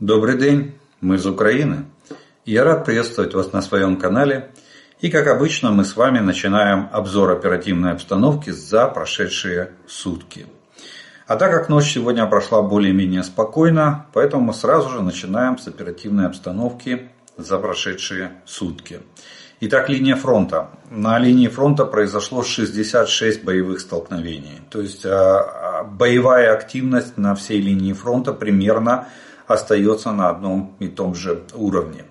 Добрый 0.00 0.36
день, 0.36 0.74
мы 1.00 1.14
из 1.14 1.24
Украины. 1.24 1.84
Я 2.44 2.64
рад 2.64 2.84
приветствовать 2.84 3.32
вас 3.32 3.52
на 3.52 3.62
своем 3.62 3.96
канале. 3.96 4.50
И 5.00 5.08
как 5.08 5.28
обычно 5.28 5.70
мы 5.70 5.84
с 5.84 5.94
вами 5.94 6.18
начинаем 6.18 6.88
обзор 6.90 7.30
оперативной 7.30 7.92
обстановки 7.92 8.50
за 8.50 8.88
прошедшие 8.88 9.70
сутки. 9.86 10.46
А 11.28 11.36
так 11.36 11.52
как 11.52 11.68
ночь 11.68 11.92
сегодня 11.92 12.26
прошла 12.26 12.60
более-менее 12.60 13.22
спокойно, 13.22 14.06
поэтому 14.12 14.46
мы 14.46 14.52
сразу 14.52 14.90
же 14.90 15.00
начинаем 15.00 15.58
с 15.58 15.68
оперативной 15.68 16.26
обстановки 16.26 17.08
за 17.36 17.60
прошедшие 17.60 18.32
сутки. 18.46 18.98
Итак, 19.60 19.88
линия 19.88 20.16
фронта. 20.16 20.70
На 20.90 21.20
линии 21.20 21.46
фронта 21.46 21.84
произошло 21.84 22.42
66 22.42 23.44
боевых 23.44 23.78
столкновений. 23.78 24.60
То 24.70 24.80
есть 24.80 25.06
а, 25.06 25.38
а, 25.38 25.84
боевая 25.84 26.52
активность 26.52 27.16
на 27.16 27.36
всей 27.36 27.60
линии 27.60 27.92
фронта 27.92 28.32
примерно 28.32 29.06
остается 29.46 30.12
на 30.12 30.30
одном 30.30 30.76
и 30.78 30.88
том 30.88 31.14
же 31.14 31.44
уровне. 31.54 32.04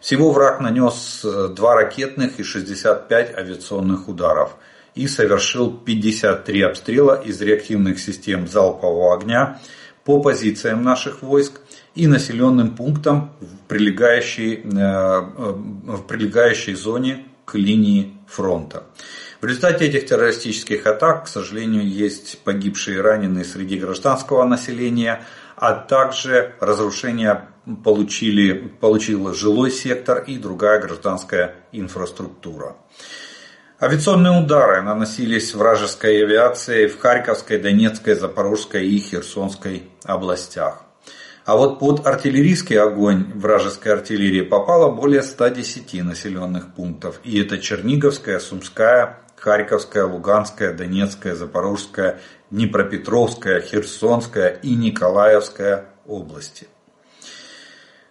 Всего 0.00 0.32
враг 0.32 0.60
нанес 0.60 1.20
2 1.22 1.54
э, 1.54 1.76
ракетных 1.76 2.40
и 2.40 2.42
65 2.42 3.36
авиационных 3.36 4.08
ударов 4.08 4.56
и 4.94 5.06
совершил 5.06 5.72
53 5.72 6.62
обстрела 6.62 7.20
из 7.20 7.40
реактивных 7.40 8.00
систем 8.00 8.48
залпового 8.48 9.14
огня 9.14 9.60
по 10.04 10.22
позициям 10.22 10.82
наших 10.82 11.22
войск 11.22 11.60
и 11.94 12.06
населенным 12.06 12.74
пунктам 12.76 13.32
в 13.40 13.68
прилегающей, 13.68 14.54
э, 14.54 14.60
э, 14.64 15.92
в 15.96 16.02
прилегающей 16.06 16.74
зоне 16.74 17.26
к 17.44 17.54
линии 17.56 18.16
фронта. 18.26 18.84
В 19.40 19.44
результате 19.46 19.86
этих 19.86 20.06
террористических 20.06 20.86
атак, 20.86 21.24
к 21.24 21.28
сожалению, 21.28 21.86
есть 21.86 22.40
погибшие 22.44 22.98
и 22.98 23.00
раненые 23.00 23.44
среди 23.44 23.78
гражданского 23.78 24.44
населения, 24.44 25.24
а 25.60 25.74
также 25.74 26.54
разрушения 26.58 27.50
получили, 27.84 28.72
получил 28.80 29.34
жилой 29.34 29.70
сектор 29.70 30.24
и 30.26 30.38
другая 30.38 30.80
гражданская 30.80 31.54
инфраструктура. 31.70 32.76
Авиационные 33.78 34.42
удары 34.42 34.80
наносились 34.80 35.54
вражеской 35.54 36.24
авиацией 36.24 36.88
в 36.88 36.98
Харьковской, 36.98 37.58
Донецкой, 37.58 38.14
Запорожской 38.14 38.86
и 38.86 38.98
Херсонской 38.98 39.90
областях. 40.04 40.82
А 41.44 41.56
вот 41.56 41.78
под 41.78 42.06
артиллерийский 42.06 42.78
огонь 42.78 43.30
вражеской 43.34 43.92
артиллерии 43.92 44.42
попало 44.42 44.90
более 44.90 45.22
110 45.22 46.02
населенных 46.04 46.74
пунктов. 46.74 47.20
И 47.22 47.38
это 47.38 47.58
Черниговская, 47.58 48.38
Сумская, 48.38 49.18
Харьковская, 49.36 50.04
Луганская, 50.04 50.72
Донецкая, 50.72 51.34
Запорожская, 51.34 52.20
Днепропетровская, 52.50 53.60
Херсонская 53.60 54.48
и 54.48 54.74
Николаевская 54.74 55.86
области. 56.06 56.66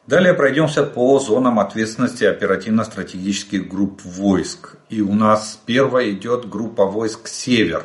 Далее 0.08 0.34
пройдемся 0.34 0.84
по 0.84 1.20
зонам 1.20 1.60
ответственности 1.60 2.24
оперативно-стратегических 2.24 3.68
групп 3.68 4.02
войск. 4.04 4.78
И 4.90 5.02
у 5.02 5.14
нас 5.14 5.62
первая 5.68 6.10
идет 6.10 6.50
группа 6.50 6.86
войск 6.86 7.28
«Север», 7.28 7.84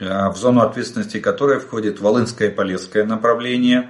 э, 0.00 0.30
в 0.30 0.36
зону 0.36 0.62
ответственности 0.62 1.20
которой 1.20 1.60
входит 1.60 2.00
Волынское 2.00 2.48
и 2.48 2.52
Полесское 2.52 3.04
направление. 3.04 3.88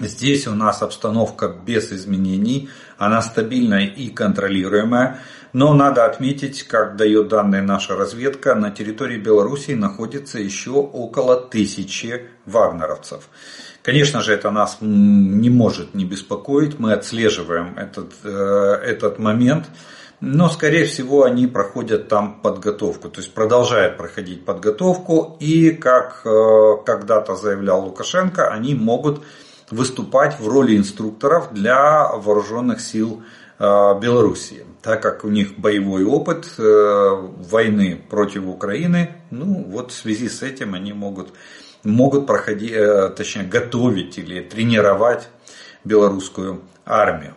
Здесь 0.00 0.46
у 0.46 0.54
нас 0.54 0.82
обстановка 0.82 1.48
без 1.48 1.92
изменений, 1.92 2.70
она 2.96 3.20
стабильная 3.20 3.86
и 3.86 4.08
контролируемая. 4.08 5.20
Но 5.52 5.74
надо 5.74 6.06
отметить, 6.06 6.62
как 6.62 6.96
дает 6.96 7.28
данные 7.28 7.60
наша 7.60 7.94
разведка, 7.94 8.54
на 8.54 8.70
территории 8.70 9.18
Белоруссии 9.18 9.72
находится 9.72 10.38
еще 10.38 10.70
около 10.70 11.36
тысячи 11.36 12.22
вагнеровцев. 12.46 13.28
Конечно 13.82 14.22
же, 14.22 14.32
это 14.32 14.50
нас 14.50 14.78
не 14.80 15.50
может 15.50 15.94
не 15.94 16.06
беспокоить, 16.06 16.78
мы 16.78 16.94
отслеживаем 16.94 17.76
этот, 17.76 18.12
э, 18.24 18.28
этот 18.28 19.18
момент, 19.18 19.66
но, 20.20 20.48
скорее 20.48 20.86
всего, 20.86 21.24
они 21.24 21.48
проходят 21.48 22.08
там 22.08 22.40
подготовку, 22.40 23.08
то 23.10 23.20
есть 23.20 23.34
продолжают 23.34 23.98
проходить 23.98 24.44
подготовку, 24.44 25.36
и, 25.40 25.70
как 25.70 26.22
э, 26.24 26.76
когда-то 26.86 27.34
заявлял 27.34 27.84
Лукашенко, 27.84 28.48
они 28.48 28.74
могут 28.74 29.22
выступать 29.72 30.38
в 30.38 30.46
роли 30.46 30.76
инструкторов 30.76 31.52
для 31.52 32.08
вооруженных 32.12 32.80
сил 32.80 33.22
э, 33.58 33.64
Белоруссии 34.00 34.64
так 34.82 35.00
как 35.00 35.24
у 35.24 35.28
них 35.28 35.58
боевой 35.58 36.04
опыт 36.04 36.46
э, 36.58 37.28
войны 37.48 38.02
против 38.10 38.46
Украины, 38.46 39.14
ну 39.30 39.64
вот 39.68 39.92
в 39.92 39.94
связи 39.94 40.28
с 40.28 40.42
этим 40.42 40.74
они 40.74 40.92
могут, 40.92 41.32
могут 41.84 42.26
проходить, 42.26 42.72
э, 42.72 43.10
точнее 43.16 43.44
готовить 43.44 44.18
или 44.18 44.40
тренировать 44.40 45.28
белорусскую 45.84 46.62
армию. 46.84 47.34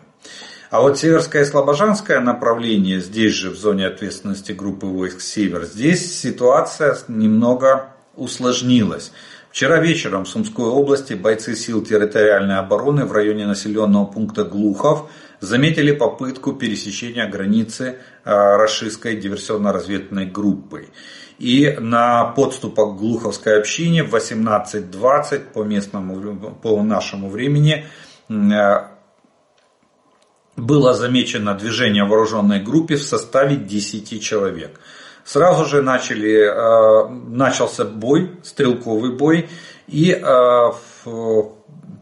А 0.70 0.80
вот 0.80 0.98
Северское 0.98 1.42
и 1.42 1.44
Слобожанское 1.44 2.18
направление, 2.18 3.00
здесь 3.00 3.32
же 3.32 3.50
в 3.50 3.56
зоне 3.56 3.86
ответственности 3.86 4.50
группы 4.50 4.86
войск 4.86 5.20
Север, 5.20 5.64
здесь 5.64 6.20
ситуация 6.20 6.98
немного 7.06 7.90
усложнилась. 8.16 9.12
Вчера 9.56 9.80
вечером 9.80 10.26
в 10.26 10.28
Сумской 10.28 10.66
области 10.66 11.14
бойцы 11.14 11.56
сил 11.56 11.82
территориальной 11.82 12.58
обороны 12.58 13.06
в 13.06 13.12
районе 13.12 13.46
населенного 13.46 14.04
пункта 14.04 14.44
Глухов– 14.44 15.10
заметили 15.40 15.92
попытку 15.92 16.52
пересечения 16.52 17.28
границы 17.28 17.98
а, 18.24 18.56
российской 18.56 19.16
диверсионно-разведывательной 19.16 20.26
группой. 20.26 20.88
И 21.38 21.76
на 21.78 22.24
подступах 22.24 22.96
к 22.96 22.98
Глуховской 22.98 23.58
общине 23.58 24.02
в 24.02 24.14
18.20 24.14 25.52
по 25.52 25.62
местному, 25.62 26.56
по 26.62 26.82
нашему 26.82 27.28
времени 27.28 27.86
а, 28.30 28.92
было 30.56 30.94
замечено 30.94 31.54
движение 31.54 32.04
вооруженной 32.04 32.60
группе 32.60 32.96
в 32.96 33.02
составе 33.02 33.56
10 33.56 34.22
человек. 34.22 34.80
Сразу 35.26 35.66
же 35.66 35.82
начали, 35.82 36.40
а, 36.46 37.08
начался 37.08 37.84
бой, 37.84 38.30
стрелковый 38.44 39.10
бой, 39.10 39.48
и 39.88 40.10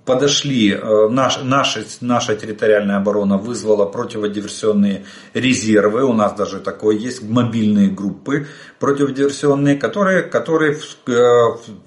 подошли, 0.05 0.73
э, 0.73 1.09
наш, 1.09 1.43
наша, 1.43 1.85
наша 2.01 2.37
территориальная 2.37 2.99
оборона 2.99 3.39
вызвала 3.39 3.87
противодиверсионные 3.87 5.05
резервы, 5.33 6.05
у 6.05 6.13
нас 6.13 6.35
даже 6.35 6.61
такое 6.61 6.97
есть, 6.97 7.23
мобильные 7.23 7.89
группы 7.89 8.47
противодиверсионные, 8.79 9.77
которые, 9.77 10.23
которые 10.23 10.75
в, 10.75 11.09
э, 11.09 11.13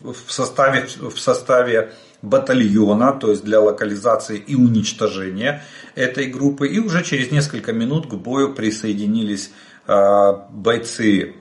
в, 0.03 0.31
составе, 0.31 0.87
в 0.99 1.19
составе 1.19 1.93
батальона, 2.23 3.13
то 3.13 3.29
есть 3.29 3.43
для 3.43 3.61
локализации 3.61 4.37
и 4.37 4.55
уничтожения 4.55 5.63
этой 5.93 6.25
группы. 6.25 6.67
И 6.67 6.79
уже 6.79 7.03
через 7.03 7.31
несколько 7.31 7.73
минут 7.73 8.07
к 8.07 8.13
бою 8.15 8.55
присоединились 8.55 9.51
э, 9.51 9.66
бойцы 9.87 11.35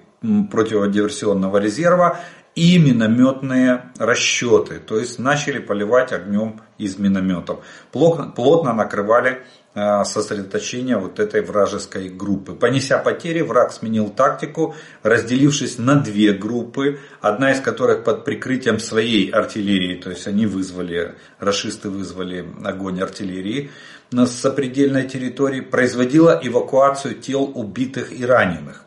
противодиверсионного 0.50 1.58
резерва 1.58 2.20
и 2.56 2.78
минометные 2.78 3.92
расчеты, 3.98 4.78
то 4.78 4.98
есть 4.98 5.18
начали 5.18 5.58
поливать 5.58 6.12
огнем 6.12 6.62
из 6.78 6.98
минометов. 6.98 7.58
Плотно, 7.92 8.30
плотно 8.30 8.72
накрывали 8.72 9.42
э, 9.74 10.04
сосредоточение 10.04 10.96
вот 10.96 11.20
этой 11.20 11.42
вражеской 11.42 12.08
группы. 12.08 12.54
Понеся 12.54 12.96
потери, 12.96 13.42
враг 13.42 13.72
сменил 13.72 14.08
тактику, 14.08 14.74
разделившись 15.02 15.76
на 15.76 15.96
две 15.96 16.32
группы, 16.32 16.98
одна 17.20 17.52
из 17.52 17.60
которых 17.60 18.04
под 18.04 18.24
прикрытием 18.24 18.78
своей 18.78 19.28
артиллерии, 19.28 19.96
то 19.96 20.08
есть 20.08 20.26
они 20.26 20.46
вызвали, 20.46 21.16
расисты 21.38 21.90
вызвали 21.90 22.46
огонь 22.64 23.02
артиллерии 23.02 23.70
на 24.12 24.26
сопредельной 24.26 25.08
территории, 25.08 25.60
производила 25.60 26.38
эвакуацию 26.42 27.14
тел 27.14 27.50
убитых 27.54 28.12
и 28.12 28.24
раненых 28.24 28.84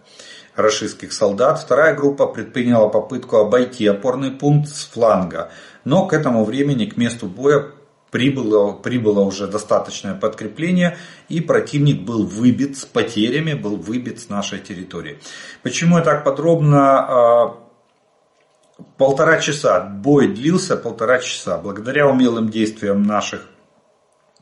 рашистских 0.56 1.13
солдат. 1.13 1.59
Вторая 1.59 1.96
группа 1.96 2.28
предприняла 2.28 2.90
попытку 2.90 3.38
обойти 3.38 3.88
опорный 3.88 4.31
пункт 4.31 4.69
с 4.69 4.85
фланга, 4.85 5.52
но 5.85 6.06
к 6.06 6.13
этому 6.13 6.44
времени 6.44 6.85
к 6.85 6.97
месту 6.97 7.28
боя 7.28 7.72
прибыло, 8.12 8.74
прибыло 8.74 9.22
уже 9.22 9.47
достаточное 9.47 10.16
подкрепление, 10.16 10.98
и 11.27 11.42
противник 11.42 12.01
был 12.01 12.25
выбит 12.25 12.77
с 12.77 12.86
потерями, 12.86 13.54
был 13.54 13.75
выбит 13.75 14.19
с 14.19 14.30
нашей 14.30 14.60
территории. 14.60 15.19
Почему 15.63 15.98
я 15.98 16.04
так 16.04 16.24
подробно? 16.24 17.00
А, 17.00 17.57
полтора 18.98 19.39
часа, 19.39 19.81
бой 19.81 20.27
длился 20.27 20.75
полтора 20.77 21.19
часа. 21.19 21.57
Благодаря 21.57 22.07
умелым 22.07 22.50
действиям 22.50 23.04
наших, 23.04 23.48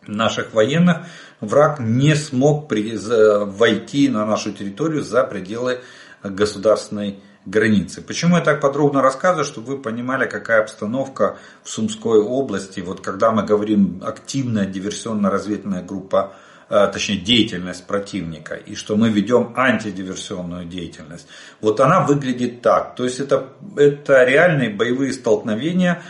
наших 0.07 0.53
военных, 0.53 0.97
враг 1.39 1.79
не 1.79 2.15
смог 2.15 2.71
войти 2.71 4.09
на 4.09 4.25
нашу 4.25 4.51
территорию 4.51 5.03
за 5.03 5.23
пределы 5.23 5.81
государственной 6.23 7.19
границы. 7.47 8.01
Почему 8.01 8.35
я 8.35 8.41
так 8.41 8.59
подробно 8.59 9.01
рассказываю, 9.01 9.45
чтобы 9.45 9.75
вы 9.75 9.81
понимали, 9.81 10.27
какая 10.27 10.61
обстановка 10.61 11.37
в 11.63 11.69
Сумской 11.69 12.19
области, 12.19 12.81
вот 12.81 12.99
когда 12.99 13.31
мы 13.31 13.43
говорим 13.43 14.01
активная 14.05 14.65
диверсионно-разведывательная 14.65 15.81
группа, 15.81 16.33
э, 16.69 16.89
точнее 16.91 17.19
деятельность 17.19 17.87
противника, 17.87 18.55
и 18.55 18.75
что 18.75 18.97
мы 18.97 19.09
ведем 19.09 19.53
антидиверсионную 19.55 20.65
деятельность. 20.65 21.27
Вот 21.61 21.79
она 21.79 22.01
выглядит 22.01 22.61
так. 22.61 22.95
То 22.95 23.05
есть 23.05 23.21
это, 23.21 23.47
это 23.77 24.25
реальные 24.25 24.71
боевые 24.71 25.13
столкновения 25.13 26.03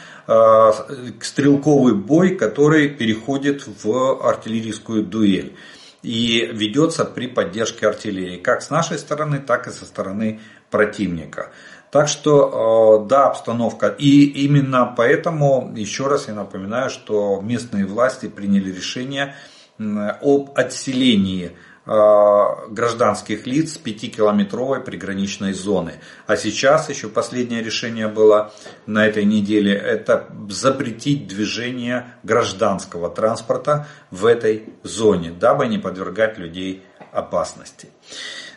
стрелковый 1.21 1.94
бой, 1.95 2.35
который 2.35 2.89
переходит 2.89 3.65
в 3.65 4.21
артиллерийскую 4.27 5.03
дуэль 5.03 5.56
и 6.03 6.50
ведется 6.51 7.06
при 7.06 7.27
поддержке 7.27 7.88
артиллерии, 7.88 8.38
как 8.38 8.62
с 8.62 8.69
нашей 8.69 8.97
стороны, 8.97 9.39
так 9.39 9.68
и 9.68 9.71
со 9.71 9.85
стороны 9.85 10.39
противника. 10.69 11.51
Так 11.91 12.09
что, 12.09 13.01
э, 13.06 13.07
да, 13.07 13.27
обстановка. 13.27 13.88
И 13.88 14.25
именно 14.25 14.94
поэтому, 14.97 15.74
еще 15.75 16.07
раз 16.07 16.27
я 16.27 16.33
напоминаю, 16.33 16.89
что 16.89 17.39
местные 17.41 17.85
власти 17.85 18.27
приняли 18.27 18.71
решение 18.71 19.35
об 19.80 20.51
отселении 20.56 21.51
Э, 21.51 21.76
гражданских 21.87 23.47
лиц 23.47 23.73
с 23.73 23.79
5-километровой 23.79 24.81
приграничной 24.81 25.53
зоны. 25.53 25.93
А 26.25 26.35
сейчас 26.35 26.89
еще 26.89 27.07
последнее 27.07 27.63
решение 27.63 28.09
было 28.09 28.51
на 28.85 29.07
этой 29.07 29.23
неделе, 29.23 29.73
это 29.73 30.27
запретить 30.49 31.27
движение 31.27 32.13
гражданского 32.23 33.09
транспорта 33.09 33.87
в 34.11 34.25
этой 34.25 34.73
зоне, 34.83 35.31
дабы 35.31 35.67
не 35.67 35.77
подвергать 35.77 36.37
людей 36.37 36.83
опасности. 37.13 37.89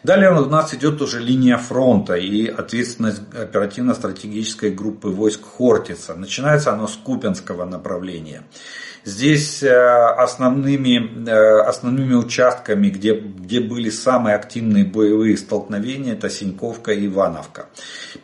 Далее 0.02 0.30
у 0.30 0.46
нас 0.46 0.72
идет 0.72 1.02
уже 1.02 1.20
линия 1.20 1.58
фронта 1.58 2.14
и 2.14 2.46
ответственность 2.46 3.22
оперативно-стратегической 3.34 4.70
группы 4.70 5.08
войск 5.08 5.42
Хортица. 5.44 6.14
Начинается 6.14 6.72
оно 6.72 6.86
с 6.86 6.96
Купенского 6.96 7.66
направления. 7.66 8.44
Здесь 9.04 9.62
э, 9.62 9.70
основными, 9.70 11.26
э, 11.28 11.60
основными 11.62 12.14
участками, 12.14 12.88
где, 12.88 13.14
где 13.14 13.60
были 13.60 13.88
самые 13.88 14.36
активные 14.36 14.84
боевые 14.84 15.38
столкновения, 15.38 16.12
это 16.12 16.28
Синьковка 16.28 16.92
и 16.92 17.06
Ивановка. 17.06 17.66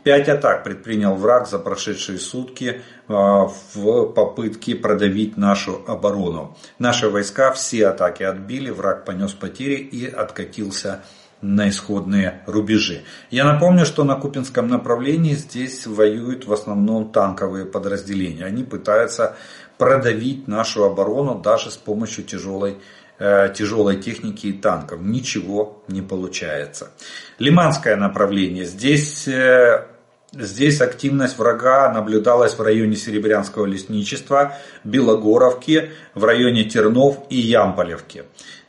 Пять 0.03 0.29
атак 0.29 0.65
предпринял 0.65 1.15
враг 1.15 1.49
за 1.49 1.59
прошедшие 1.59 2.19
сутки 2.19 2.83
э, 3.09 3.13
в 3.13 4.07
попытке 4.13 4.75
продавить 4.75 5.39
нашу 5.39 5.83
оборону. 5.87 6.57
Наши 6.79 7.09
войска 7.09 7.53
все 7.53 7.89
атаки 7.89 8.23
отбили, 8.23 8.69
враг 8.69 9.07
понес 9.07 9.33
потери 9.33 9.77
и 9.77 10.07
откатился 10.07 11.03
на 11.43 11.69
исходные 11.69 12.43
рубежи. 12.47 13.03
Я 13.31 13.45
напомню, 13.45 13.85
что 13.85 14.05
на 14.05 14.17
Купинском 14.17 14.69
направлении 14.69 15.35
здесь 15.35 15.87
воюют 15.87 16.47
в 16.47 16.53
основном 16.53 17.13
танковые 17.13 17.67
подразделения. 17.67 18.45
Они 18.45 18.65
пытаются 18.65 19.37
продавить 19.79 20.49
нашу 20.49 20.85
оборону 20.85 21.39
даже 21.39 21.71
с 21.71 21.77
помощью 21.77 22.25
тяжелой, 22.25 22.79
э, 23.19 23.53
тяжелой 23.55 23.97
техники 23.97 24.47
и 24.47 24.53
танков. 24.53 25.01
Ничего 25.03 25.83
не 25.89 26.03
получается. 26.03 26.91
Лиманское 27.39 27.97
направление. 27.97 28.65
Здесь, 28.65 29.29
э, 29.29 29.87
здесь 30.33 30.81
активность 30.81 31.39
врага 31.39 31.93
наблюдалась 31.93 32.55
в 32.55 32.63
районе 32.63 32.97
Серебрянского 32.97 33.67
лесничества, 33.67 34.57
Белогоровки, 34.85 35.91
в 36.15 36.25
районе 36.25 36.65
Тернов 36.65 37.25
и 37.29 37.37
Ямполевки. 37.37 38.23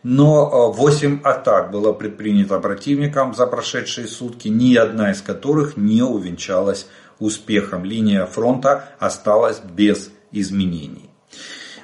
Но 0.03 0.71
8 0.71 1.15
э, 1.15 1.27
атак 1.27 1.71
было 1.71 1.91
предпринято 1.91 2.59
противником 2.59 3.33
за 3.33 3.47
прошедшие 3.47 4.07
сутки, 4.07 4.47
ни 4.47 4.75
одна 4.75 5.11
из 5.11 5.21
которых 5.21 5.77
не 5.77 6.01
увенчалась 6.01 6.87
успехом. 7.19 7.83
Линия 7.83 8.25
фронта 8.25 8.89
осталась 8.99 9.59
без 9.59 10.11
изменений. 10.31 11.09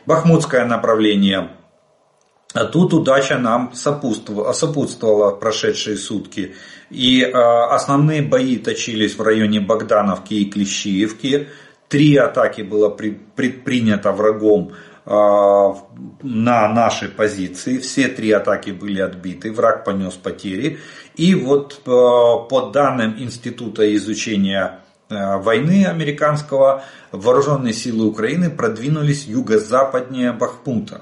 Бахмутское 0.05 0.65
направление. 0.65 1.49
А 2.53 2.65
тут 2.65 2.93
удача 2.93 3.39
нам 3.39 3.73
сопутствовала, 3.73 4.53
сопутствовала 4.53 5.31
прошедшие 5.31 5.97
сутки. 5.97 6.53
И 6.91 7.21
э, 7.21 7.31
основные 7.31 8.21
бои 8.21 8.57
точились 8.57 9.17
в 9.17 9.21
районе 9.21 9.59
Богдановки 9.59 10.35
и 10.35 10.49
Клещиевки. 10.49 11.47
Три 11.89 12.15
атаки 12.15 12.61
было 12.61 12.89
при, 12.89 13.09
предпринято 13.09 14.11
врагом 14.11 14.73
на 15.05 16.67
нашей 16.69 17.09
позиции. 17.09 17.77
Все 17.77 18.07
три 18.07 18.31
атаки 18.31 18.71
были 18.71 19.01
отбиты, 19.01 19.51
враг 19.51 19.83
понес 19.83 20.13
потери. 20.13 20.79
И 21.15 21.35
вот 21.35 21.81
э, 21.85 21.89
по 21.89 22.71
данным 22.73 23.15
Института 23.19 23.95
изучения 23.95 24.79
Э, 25.13 25.37
войны 25.37 25.85
американского 25.85 26.83
вооруженные 27.11 27.73
силы 27.73 28.05
Украины 28.07 28.49
продвинулись 28.49 29.25
юго-западнее 29.25 30.31
Бахмута. 30.31 31.01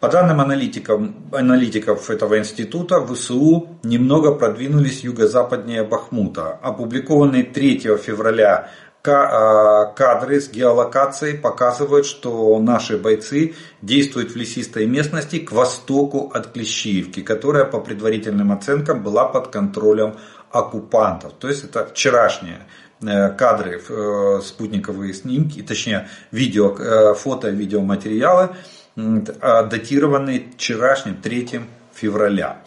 По 0.00 0.08
данным 0.08 0.40
аналитиков, 0.40 1.00
аналитиков 1.32 2.10
этого 2.10 2.38
института, 2.38 3.04
ВСУ 3.04 3.68
немного 3.82 4.32
продвинулись 4.32 5.00
юго-западнее 5.04 5.82
Бахмута. 5.84 6.58
Опубликованные 6.62 7.44
3 7.44 7.96
февраля 7.96 8.70
кадры 9.06 10.40
с 10.40 10.50
геолокацией 10.50 11.38
показывают, 11.38 12.06
что 12.06 12.58
наши 12.58 12.98
бойцы 12.98 13.54
действуют 13.82 14.32
в 14.32 14.36
лесистой 14.36 14.86
местности 14.86 15.38
к 15.38 15.52
востоку 15.52 16.30
от 16.34 16.52
Клещиевки, 16.52 17.22
которая 17.22 17.64
по 17.64 17.80
предварительным 17.80 18.52
оценкам 18.52 19.02
была 19.02 19.24
под 19.26 19.48
контролем 19.48 20.16
оккупантов. 20.50 21.32
То 21.38 21.48
есть 21.48 21.64
это 21.64 21.86
вчерашняя 21.86 22.66
Э, 23.02 23.28
кадры, 23.28 23.82
э, 23.86 24.40
спутниковые 24.42 25.12
снимки, 25.12 25.60
точнее 25.60 26.08
видео, 26.30 26.74
э, 26.78 27.14
фото, 27.14 27.50
видеоматериалы, 27.50 28.56
датированные 28.96 30.46
вчерашним 30.56 31.16
3 31.16 31.60
февраля. 31.92 32.62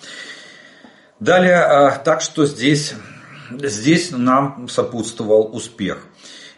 Далее, 1.20 2.00
так 2.06 2.22
что 2.22 2.46
здесь, 2.46 2.94
здесь 3.52 4.12
нам 4.12 4.68
сопутствовал 4.70 5.56
успех. 5.56 6.06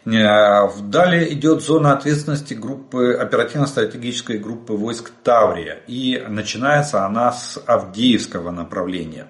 Далее 0.04 1.32
идет 1.32 1.62
зона 1.62 1.92
ответственности 1.92 2.54
группы, 2.54 3.12
оперативно-стратегической 3.12 4.38
группы 4.38 4.72
войск 4.72 5.12
Таврия. 5.22 5.80
И 5.86 6.22
начинается 6.28 7.06
она 7.06 7.32
с 7.32 7.62
Авдеевского 7.64 8.50
направления. 8.50 9.28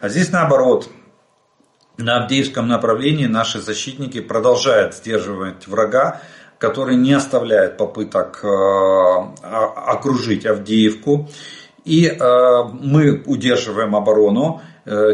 А 0.00 0.08
здесь 0.08 0.32
наоборот, 0.32 0.88
на 1.98 2.22
Авдеевском 2.22 2.68
направлении 2.68 3.26
наши 3.26 3.60
защитники 3.60 4.20
продолжают 4.20 4.94
сдерживать 4.94 5.66
врага, 5.66 6.20
который 6.58 6.96
не 6.96 7.12
оставляет 7.12 7.76
попыток 7.76 8.38
э, 8.44 8.46
окружить 8.46 10.46
Авдеевку. 10.46 11.28
И 11.84 12.06
э, 12.06 12.62
мы 12.72 13.22
удерживаем 13.26 13.96
оборону, 13.96 14.60
э, 14.60 14.62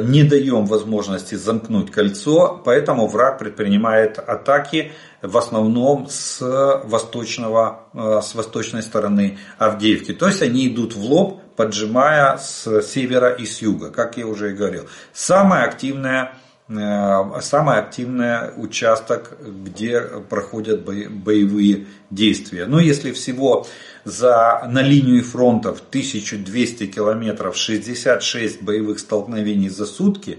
не 0.02 0.22
даем 0.22 0.66
возможности 0.66 1.34
замкнуть 1.34 1.90
кольцо, 1.90 2.60
поэтому 2.64 3.06
враг 3.06 3.38
предпринимает 3.38 4.18
атаки 4.18 4.92
в 5.20 5.36
основном 5.36 6.06
с, 6.08 6.40
восточного, 6.84 7.80
с 7.94 8.34
восточной 8.34 8.82
стороны 8.82 9.38
Авдеевки. 9.58 10.12
То 10.12 10.28
есть 10.28 10.42
они 10.42 10.68
идут 10.68 10.94
в 10.94 11.02
лоб, 11.02 11.40
поджимая 11.56 12.36
с 12.36 12.82
севера 12.82 13.30
и 13.30 13.46
с 13.46 13.62
юга, 13.62 13.90
как 13.90 14.16
я 14.16 14.26
уже 14.26 14.52
и 14.52 14.54
говорил. 14.54 14.84
Самая 15.12 15.64
активная 15.64 16.34
Э, 16.34 16.43
самый 16.68 17.78
активный 17.78 18.50
участок, 18.56 19.36
где 19.40 20.00
проходят 20.00 20.82
боевые 20.82 21.86
действия. 22.10 22.66
Но 22.66 22.80
если 22.80 23.12
всего 23.12 23.66
за, 24.04 24.62
на 24.66 24.80
линию 24.80 25.22
фронтов 25.22 25.82
1200 25.88 26.86
километров 26.86 27.56
66 27.56 28.62
боевых 28.62 28.98
столкновений 28.98 29.68
за 29.68 29.84
сутки, 29.84 30.38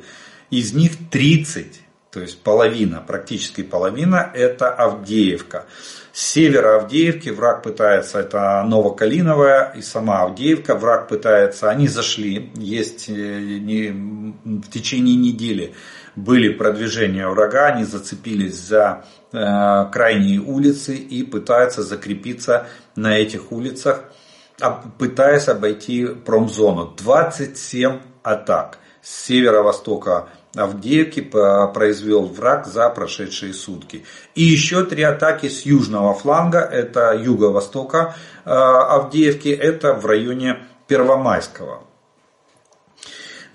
из 0.49 0.73
них 0.73 0.93
30, 1.11 1.81
то 2.11 2.21
есть 2.21 2.41
половина, 2.41 3.03
практически 3.05 3.61
половина, 3.61 4.31
это 4.33 4.69
Авдеевка. 4.69 5.65
С 6.13 6.21
севера 6.21 6.77
Авдеевки 6.77 7.29
враг 7.29 7.61
пытается, 7.61 8.19
это 8.19 8.63
Новокалиновая 8.63 9.73
и 9.75 9.81
сама 9.81 10.21
Авдеевка, 10.21 10.75
враг 10.75 11.07
пытается, 11.09 11.69
они 11.69 11.89
зашли, 11.89 12.51
есть 12.55 13.09
э, 13.09 13.11
не, 13.11 13.89
в 14.45 14.69
течение 14.71 15.17
недели 15.17 15.73
были 16.15 16.49
продвижения 16.49 17.27
врага, 17.27 17.67
они 17.67 17.83
зацепились 17.83 18.55
за 18.55 19.05
э, 19.31 19.85
крайние 19.91 20.39
улицы 20.39 20.95
и 20.95 21.23
пытаются 21.23 21.83
закрепиться 21.83 22.67
на 22.95 23.17
этих 23.17 23.51
улицах, 23.51 24.03
а, 24.61 24.83
пытаясь 24.97 25.47
обойти 25.47 26.05
промзону. 26.05 26.93
27 26.97 27.99
атак 28.23 28.79
с 29.01 29.25
северо-востока 29.25 30.29
Авдеевки 30.55 31.21
произвел 31.21 32.27
враг 32.27 32.65
за 32.65 32.89
прошедшие 32.89 33.53
сутки. 33.53 34.05
И 34.35 34.43
еще 34.43 34.85
три 34.85 35.03
атаки 35.03 35.49
с 35.49 35.63
южного 35.63 36.13
фланга, 36.13 36.59
это 36.59 37.13
юго-востока 37.13 38.15
э, 38.45 38.49
Авдеевки, 38.49 39.49
это 39.49 39.93
в 39.93 40.05
районе 40.05 40.59
Первомайского. 40.87 41.84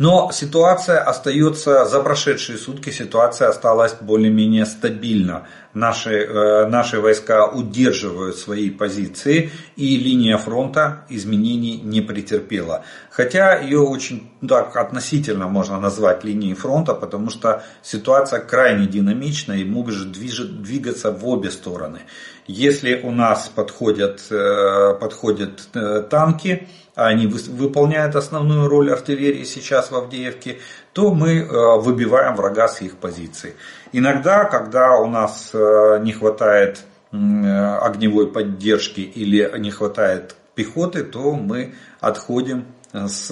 Но 0.01 0.31
ситуация 0.33 0.99
остается, 0.99 1.85
за 1.85 2.01
прошедшие 2.01 2.57
сутки 2.57 2.89
ситуация 2.89 3.49
осталась 3.49 3.93
более-менее 4.01 4.65
стабильна 4.65 5.47
наши, 5.75 6.25
э, 6.25 6.67
наши 6.69 6.99
войска 7.03 7.47
удерживают 7.47 8.37
свои 8.37 8.71
позиции, 8.71 9.51
и 9.77 9.99
линия 9.99 10.39
фронта 10.39 11.05
изменений 11.11 11.79
не 11.85 12.01
претерпела. 12.01 12.83
Хотя 13.11 13.61
ее 13.61 13.81
очень 13.81 14.31
так 14.49 14.75
относительно 14.75 15.49
можно 15.49 15.79
назвать 15.79 16.25
линией 16.25 16.55
фронта, 16.55 16.95
потому 16.95 17.29
что 17.29 17.63
ситуация 17.83 18.41
крайне 18.41 18.87
динамична 18.87 19.53
и 19.53 19.65
может 19.65 20.13
двигаться 20.13 21.13
в 21.13 21.27
обе 21.29 21.51
стороны. 21.51 21.99
Если 22.47 23.03
у 23.03 23.11
нас 23.11 23.51
подходят, 23.55 24.23
э, 24.31 24.95
подходят 24.99 25.69
э, 25.75 26.03
танки, 26.09 26.69
они 26.95 27.27
выполняют 27.27 28.17
основную 28.17 28.69
роль 28.69 28.93
артиллерии 28.93 29.45
сейчас 29.45 29.91
в 29.91 29.97
Авдеевке, 29.97 30.59
то 30.93 31.15
мы 31.15 31.39
э, 31.39 31.81
выбиваем 31.81 32.37
врага 32.37 32.69
с 32.69 32.83
их 32.83 32.97
позиций. 32.97 33.55
Иногда, 33.93 34.45
когда 34.45 34.97
у 34.97 35.07
нас 35.07 35.53
не 35.53 36.13
хватает 36.13 36.85
огневой 37.11 38.31
поддержки 38.31 39.01
или 39.01 39.53
не 39.59 39.71
хватает 39.71 40.37
пехоты, 40.55 41.03
то 41.03 41.33
мы 41.33 41.75
отходим 42.01 42.67
с, 42.93 43.27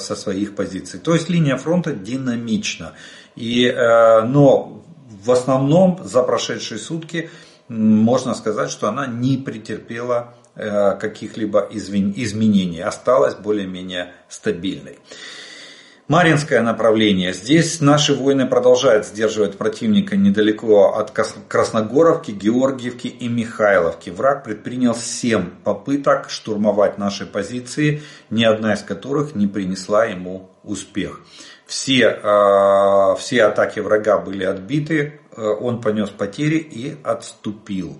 со 0.00 0.16
своих 0.16 0.56
позиций. 0.56 0.98
То 0.98 1.14
есть 1.14 1.28
линия 1.28 1.56
фронта 1.56 1.92
динамична. 1.92 2.94
И, 3.36 3.72
но 3.72 4.82
в 5.26 5.30
основном 5.30 6.00
за 6.04 6.22
прошедшие 6.22 6.78
сутки 6.78 7.30
можно 7.68 8.34
сказать, 8.34 8.70
что 8.70 8.88
она 8.88 9.06
не 9.06 9.36
претерпела 9.36 10.34
э, 10.34 10.45
каких-либо 10.56 11.68
изменений, 11.70 12.80
осталась 12.80 13.34
более-менее 13.34 14.12
стабильной. 14.28 14.98
Маринское 16.08 16.62
направление. 16.62 17.32
Здесь 17.32 17.80
наши 17.80 18.14
воины 18.14 18.46
продолжают 18.46 19.06
сдерживать 19.06 19.58
противника 19.58 20.16
недалеко 20.16 20.94
от 20.94 21.10
Красногоровки, 21.10 22.30
Георгиевки 22.30 23.08
и 23.08 23.28
Михайловки. 23.28 24.10
Враг 24.10 24.44
предпринял 24.44 24.94
7 24.94 25.50
попыток 25.64 26.30
штурмовать 26.30 26.96
наши 26.96 27.26
позиции, 27.26 28.02
ни 28.30 28.44
одна 28.44 28.74
из 28.74 28.82
которых 28.82 29.34
не 29.34 29.48
принесла 29.48 30.04
ему 30.04 30.48
успех. 30.62 31.22
Все, 31.66 32.20
э, 32.22 33.14
все 33.18 33.44
атаки 33.44 33.80
врага 33.80 34.18
были 34.18 34.44
отбиты, 34.44 35.20
Э, 35.36 35.54
он 35.60 35.80
понес 35.80 36.10
потери 36.10 36.56
и 36.56 36.96
отступил. 37.04 37.96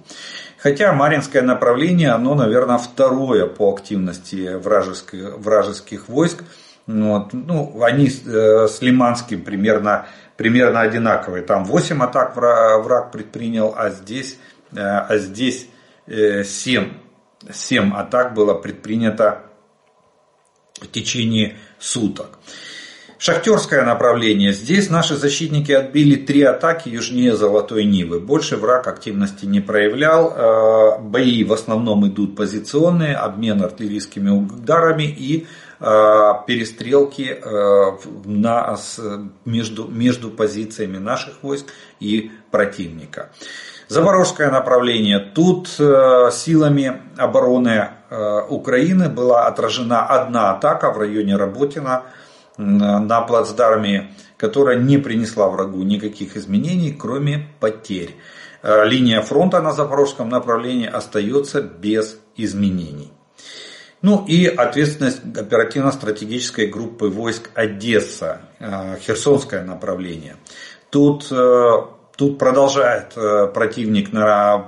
Хотя 0.58 0.92
Маринское 0.92 1.42
направление, 1.42 2.10
оно, 2.10 2.34
наверное, 2.34 2.78
второе 2.78 3.46
по 3.46 3.72
активности 3.72 4.54
вражеских, 4.54 5.36
вражеских 5.36 6.08
войск. 6.08 6.44
Вот. 6.86 7.32
Ну, 7.32 7.82
они 7.82 8.08
э, 8.08 8.68
с 8.68 8.80
Лиманским 8.80 9.44
примерно, 9.44 10.06
примерно 10.36 10.80
одинаковые. 10.80 11.42
Там 11.42 11.64
8 11.64 12.02
атак 12.02 12.36
враг 12.36 13.12
предпринял, 13.12 13.74
а 13.76 13.90
здесь, 13.90 14.38
а 14.74 15.16
здесь 15.18 15.68
7, 16.06 16.92
7 17.50 17.94
атак 17.94 18.34
было 18.34 18.54
предпринято 18.54 19.42
в 20.80 20.86
течение 20.86 21.56
суток. 21.78 22.38
Шахтерское 23.18 23.82
направление. 23.82 24.52
Здесь 24.52 24.90
наши 24.90 25.16
защитники 25.16 25.72
отбили 25.72 26.16
три 26.16 26.42
атаки 26.42 26.90
южнее 26.90 27.34
Золотой 27.34 27.84
Нивы. 27.84 28.20
Больше 28.20 28.58
враг 28.58 28.86
активности 28.86 29.46
не 29.46 29.60
проявлял. 29.60 30.34
Э, 30.36 30.98
бои 31.00 31.42
в 31.42 31.52
основном 31.54 32.06
идут 32.06 32.36
позиционные, 32.36 33.16
обмен 33.16 33.62
артиллерийскими 33.62 34.28
ударами 34.28 35.04
и 35.04 35.46
э, 35.80 36.32
перестрелки 36.46 37.38
э, 37.42 37.96
на, 38.26 38.76
между, 39.46 39.88
между 39.88 40.28
позициями 40.28 40.98
наших 40.98 41.42
войск 41.42 41.72
и 42.00 42.30
противника. 42.50 43.30
Запорожское 43.88 44.50
направление. 44.50 45.20
Тут 45.20 45.68
силами 45.68 47.02
обороны 47.16 47.90
Украины 48.48 49.08
была 49.08 49.46
отражена 49.46 50.04
одна 50.04 50.50
атака 50.50 50.90
в 50.90 50.98
районе 50.98 51.36
Работина 51.36 52.02
на 52.56 53.20
плацдарме, 53.22 54.12
которая 54.36 54.78
не 54.78 54.98
принесла 54.98 55.48
врагу 55.48 55.82
никаких 55.82 56.36
изменений, 56.36 56.92
кроме 56.92 57.48
потерь. 57.60 58.16
Э, 58.62 58.84
линия 58.84 59.22
фронта 59.22 59.60
на 59.62 59.72
запорожском 59.72 60.28
направлении 60.28 60.88
остается 60.88 61.62
без 61.62 62.18
изменений. 62.36 63.12
Ну 64.02 64.24
и 64.26 64.46
ответственность 64.46 65.20
оперативно-стратегической 65.36 66.66
группы 66.66 67.06
войск 67.06 67.50
Одесса, 67.54 68.40
э, 68.58 68.96
Херсонское 69.00 69.62
направление. 69.62 70.36
Тут, 70.90 71.28
э, 71.30 71.70
тут 72.16 72.38
продолжает 72.38 73.14
противник 73.54 74.10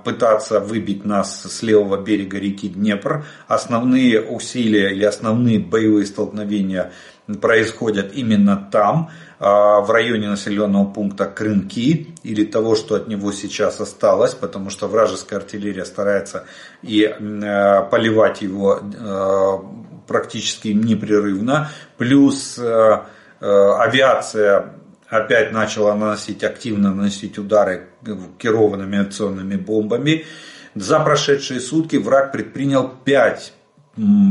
пытаться 0.04 0.60
выбить 0.60 1.04
нас 1.04 1.42
с 1.42 1.62
левого 1.62 1.96
берега 1.96 2.38
реки 2.38 2.68
Днепр. 2.68 3.24
Основные 3.46 4.20
усилия 4.20 4.92
или 4.92 5.04
основные 5.04 5.58
боевые 5.58 6.06
столкновения 6.06 6.92
происходят 7.40 8.12
именно 8.14 8.56
там, 8.72 9.10
а, 9.38 9.80
в 9.80 9.90
районе 9.90 10.28
населенного 10.28 10.86
пункта 10.86 11.26
Крынки 11.26 12.14
или 12.22 12.44
того, 12.44 12.74
что 12.74 12.94
от 12.96 13.08
него 13.08 13.32
сейчас 13.32 13.80
осталось, 13.80 14.34
потому 14.34 14.70
что 14.70 14.88
вражеская 14.88 15.38
артиллерия 15.38 15.84
старается 15.84 16.44
и 16.82 17.02
э, 17.02 17.82
поливать 17.90 18.42
его 18.42 18.80
э, 18.80 19.58
практически 20.06 20.68
непрерывно. 20.68 21.70
Плюс 21.98 22.58
э, 22.58 23.02
авиация 23.40 24.74
опять 25.06 25.52
начала 25.52 25.94
наносить, 25.94 26.42
активно 26.42 26.92
наносить 26.94 27.38
удары 27.38 27.88
керованными 28.38 28.98
авиационными 28.98 29.56
бомбами. 29.56 30.24
За 30.74 30.98
прошедшие 31.00 31.60
сутки 31.60 31.96
враг 31.96 32.32
предпринял 32.32 32.88
5 33.04 33.52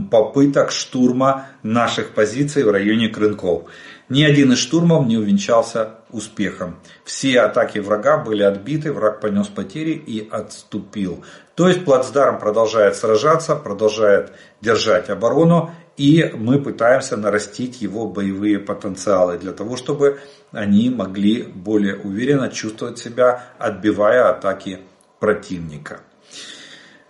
попыток 0.09 0.71
штурма 0.71 1.47
наших 1.63 2.13
позиций 2.13 2.63
в 2.63 2.71
районе 2.71 3.09
Крынков. 3.09 3.63
Ни 4.09 4.23
один 4.23 4.53
из 4.53 4.59
штурмов 4.59 5.05
не 5.05 5.17
увенчался 5.17 5.95
успехом. 6.11 6.79
Все 7.03 7.41
атаки 7.41 7.79
врага 7.79 8.17
были 8.17 8.43
отбиты, 8.43 8.93
враг 8.93 9.19
понес 9.19 9.47
потери 9.47 9.91
и 9.91 10.27
отступил. 10.29 11.25
То 11.55 11.67
есть 11.67 11.83
плацдарм 11.83 12.39
продолжает 12.39 12.95
сражаться, 12.95 13.55
продолжает 13.55 14.31
держать 14.61 15.09
оборону, 15.09 15.71
и 15.97 16.31
мы 16.35 16.61
пытаемся 16.61 17.17
нарастить 17.17 17.81
его 17.81 18.07
боевые 18.07 18.59
потенциалы 18.59 19.37
для 19.39 19.51
того, 19.51 19.75
чтобы 19.75 20.19
они 20.51 20.89
могли 20.89 21.43
более 21.43 21.97
уверенно 21.97 22.49
чувствовать 22.49 22.99
себя, 22.99 23.43
отбивая 23.57 24.29
атаки 24.29 24.79
противника. 25.19 26.01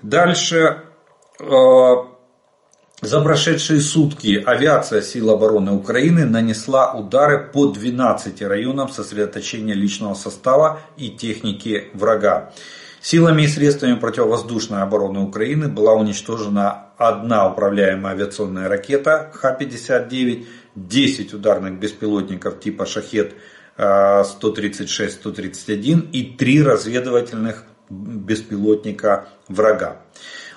Дальше 0.01 0.83
э, 1.39 1.45
за 3.01 3.21
прошедшие 3.21 3.79
сутки 3.79 4.43
авиация 4.43 5.01
сил 5.01 5.29
обороны 5.29 5.71
Украины 5.71 6.25
нанесла 6.25 6.93
удары 6.93 7.47
по 7.53 7.67
12 7.67 8.41
районам 8.41 8.89
сосредоточения 8.89 9.75
личного 9.75 10.15
состава 10.15 10.79
и 10.97 11.09
техники 11.09 11.91
врага. 11.93 12.51
Силами 12.99 13.43
и 13.43 13.47
средствами 13.47 13.93
противовоздушной 13.93 14.81
обороны 14.81 15.19
Украины 15.19 15.67
была 15.67 15.93
уничтожена 15.93 16.87
одна 16.97 17.47
управляемая 17.47 18.13
авиационная 18.13 18.67
ракета 18.67 19.29
Х-59, 19.35 20.47
10 20.73 21.33
ударных 21.35 21.79
беспилотников 21.79 22.59
типа 22.59 22.87
Шахет 22.87 23.35
136-131 23.77 26.09
и 26.11 26.23
3 26.35 26.63
разведывательных 26.63 27.63
беспилотника 27.91 29.27
врага. 29.47 29.97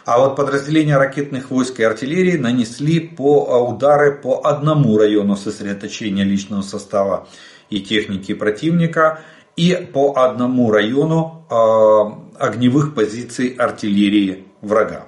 А 0.05 0.19
вот 0.19 0.37
подразделения 0.37 0.97
ракетных 0.97 1.51
войск 1.51 1.81
и 1.81 1.83
артиллерии 1.83 2.37
нанесли 2.37 3.01
по 3.01 3.49
а, 3.51 3.59
удары 3.59 4.13
по 4.13 4.41
одному 4.45 4.97
району 4.97 5.37
сосредоточения 5.37 6.25
личного 6.25 6.63
состава 6.63 7.29
и 7.69 7.81
техники 7.81 8.35
противника 8.35 9.21
и 9.57 9.75
по 9.93 10.15
одному 10.17 10.71
району 10.71 11.45
э, 11.51 12.43
огневых 12.43 12.95
позиций 12.95 13.49
артиллерии 13.49 14.47
врага. 14.63 15.07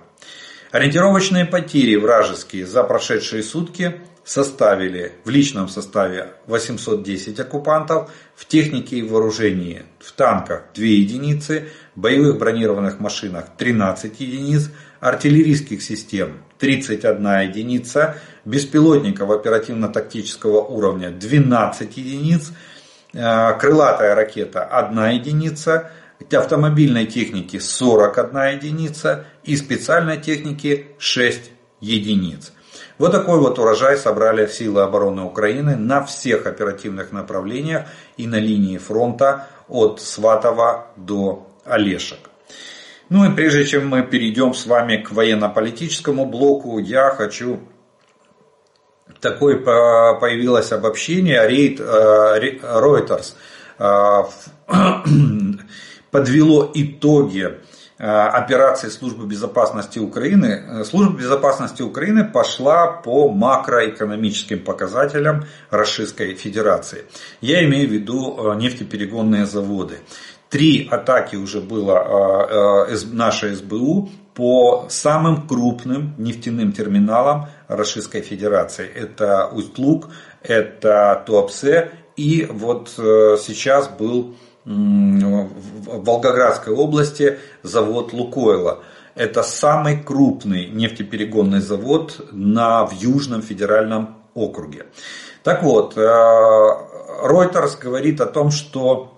Ориентировочные 0.70 1.44
потери 1.44 1.96
вражеские 1.96 2.66
за 2.66 2.82
прошедшие 2.82 3.42
сутки 3.42 4.00
составили 4.24 5.12
в 5.24 5.30
личном 5.30 5.68
составе 5.68 6.34
810 6.46 7.38
оккупантов, 7.40 8.10
в 8.34 8.46
технике 8.46 8.96
и 8.96 9.02
вооружении 9.02 9.84
в 9.98 10.12
танках 10.12 10.64
2 10.74 10.84
единицы, 10.84 11.68
боевых 11.96 12.38
бронированных 12.38 13.00
машинах 13.00 13.46
13 13.56 14.20
единиц, 14.20 14.70
артиллерийских 15.00 15.82
систем 15.82 16.42
31 16.58 17.48
единица, 17.48 18.16
беспилотников 18.44 19.30
оперативно-тактического 19.30 20.60
уровня 20.60 21.10
12 21.10 21.96
единиц, 21.96 22.52
э, 23.12 23.58
крылатая 23.58 24.14
ракета 24.14 24.64
1 24.64 25.14
единица, 25.14 25.90
автомобильной 26.30 27.06
техники 27.06 27.58
41 27.58 28.56
единица 28.56 29.26
и 29.42 29.56
специальной 29.56 30.20
техники 30.20 30.86
6 30.98 31.50
единиц. 31.80 32.52
Вот 32.98 33.12
такой 33.12 33.38
вот 33.40 33.58
урожай 33.58 33.96
собрали 33.96 34.46
силы 34.46 34.82
обороны 34.82 35.22
Украины 35.22 35.76
на 35.76 36.04
всех 36.04 36.46
оперативных 36.46 37.12
направлениях 37.12 37.86
и 38.16 38.26
на 38.26 38.36
линии 38.36 38.78
фронта 38.78 39.48
от 39.68 40.00
Сватова 40.00 40.88
до 40.96 41.48
Олешек. 41.64 42.18
Ну 43.08 43.24
и 43.30 43.34
прежде 43.34 43.64
чем 43.66 43.88
мы 43.88 44.02
перейдем 44.02 44.54
с 44.54 44.66
вами 44.66 44.96
к 44.96 45.10
военно-политическому 45.10 46.26
блоку, 46.26 46.78
я 46.78 47.10
хочу 47.10 47.60
такое 49.20 49.56
появилось 49.58 50.72
обобщение, 50.72 51.46
рейд 51.46 51.80
Reuters 51.80 53.34
подвело 56.10 56.70
итоги 56.74 57.58
операции 58.04 58.88
Службы 58.88 59.26
безопасности 59.26 59.98
Украины. 59.98 60.84
Служба 60.84 61.18
безопасности 61.18 61.82
Украины 61.82 62.24
пошла 62.24 62.88
по 62.88 63.28
макроэкономическим 63.28 64.60
показателям 64.60 65.44
Российской 65.70 66.34
Федерации. 66.34 67.04
Я 67.40 67.64
имею 67.64 67.88
в 67.88 67.92
виду 67.92 68.54
нефтеперегонные 68.54 69.46
заводы. 69.46 70.00
Три 70.50 70.88
атаки 70.90 71.36
уже 71.36 71.60
было 71.60 72.88
нашей 73.12 73.54
СБУ 73.54 74.10
по 74.34 74.86
самым 74.88 75.46
крупным 75.46 76.14
нефтяным 76.18 76.72
терминалам 76.72 77.48
Российской 77.68 78.22
Федерации. 78.22 78.88
Это 78.88 79.46
Усть-Луг, 79.46 80.08
это 80.42 81.22
Туапсе 81.24 81.92
и 82.16 82.46
вот 82.50 82.92
э, 82.98 83.36
сейчас 83.40 83.88
был 83.88 84.36
в 84.64 86.04
Волгоградской 86.04 86.72
области 86.72 87.38
завод 87.62 88.12
Лукойла. 88.12 88.82
Это 89.14 89.42
самый 89.42 90.02
крупный 90.02 90.68
нефтеперегонный 90.68 91.60
завод 91.60 92.28
на, 92.32 92.86
в 92.86 92.92
Южном 92.92 93.42
федеральном 93.42 94.16
округе. 94.34 94.86
Так 95.42 95.62
вот, 95.62 95.98
э, 95.98 96.00
Reuters 96.00 97.78
говорит 97.80 98.20
о 98.20 98.26
том, 98.26 98.50
что 98.50 99.12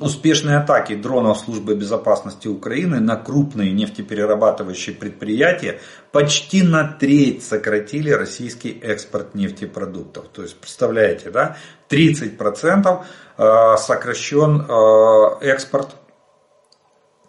успешные 0.00 0.58
атаки 0.58 0.94
дронов 0.94 1.38
службы 1.38 1.74
безопасности 1.74 2.48
Украины 2.48 3.00
на 3.00 3.16
крупные 3.16 3.72
нефтеперерабатывающие 3.72 4.94
предприятия 4.94 5.80
почти 6.12 6.62
на 6.62 6.84
треть 6.86 7.42
сократили 7.42 8.10
российский 8.10 8.78
экспорт 8.82 9.34
нефтепродуктов. 9.34 10.28
То 10.28 10.42
есть, 10.42 10.56
представляете, 10.56 11.30
да, 11.30 11.56
30% 11.88 12.38
э, 12.86 13.04
сокращен 13.36 14.66
э, 14.68 15.46
экспорт 15.46 15.96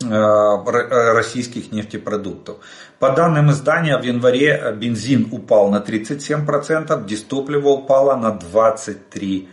э, 0.03 1.13
российских 1.13 1.71
нефтепродуктов. 1.71 2.57
По 2.99 3.11
данным 3.11 3.49
издания, 3.51 3.97
в 3.97 4.03
январе 4.03 4.73
бензин 4.77 5.29
упал 5.31 5.69
на 5.69 5.77
37%, 5.77 7.05
дистопливо 7.05 7.69
упало 7.69 8.15
на 8.15 8.37
23%. 8.37 9.47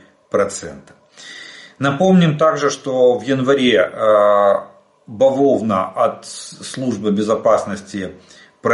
Напомним 1.78 2.38
также, 2.38 2.70
что 2.70 3.18
в 3.18 3.22
январе 3.22 3.78
э, 3.78 4.54
бавовна 5.06 5.88
от 5.88 6.26
службы 6.26 7.10
безопасности 7.12 8.12
э, 8.62 8.68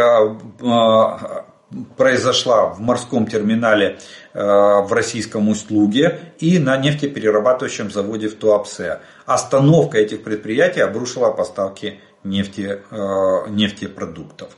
произошла 1.96 2.66
в 2.66 2.80
морском 2.80 3.26
терминале 3.26 3.98
э, 4.32 4.40
в 4.40 4.92
российском 4.92 5.48
Усть-Луге 5.48 6.18
и 6.38 6.58
на 6.58 6.76
нефтеперерабатывающем 6.76 7.90
заводе 7.90 8.28
в 8.28 8.36
Туапсе. 8.36 9.00
Остановка 9.26 9.98
этих 9.98 10.22
предприятий 10.22 10.80
обрушила 10.80 11.30
поставки 11.30 12.00
нефти, 12.24 12.82
нефтепродуктов. 13.48 14.50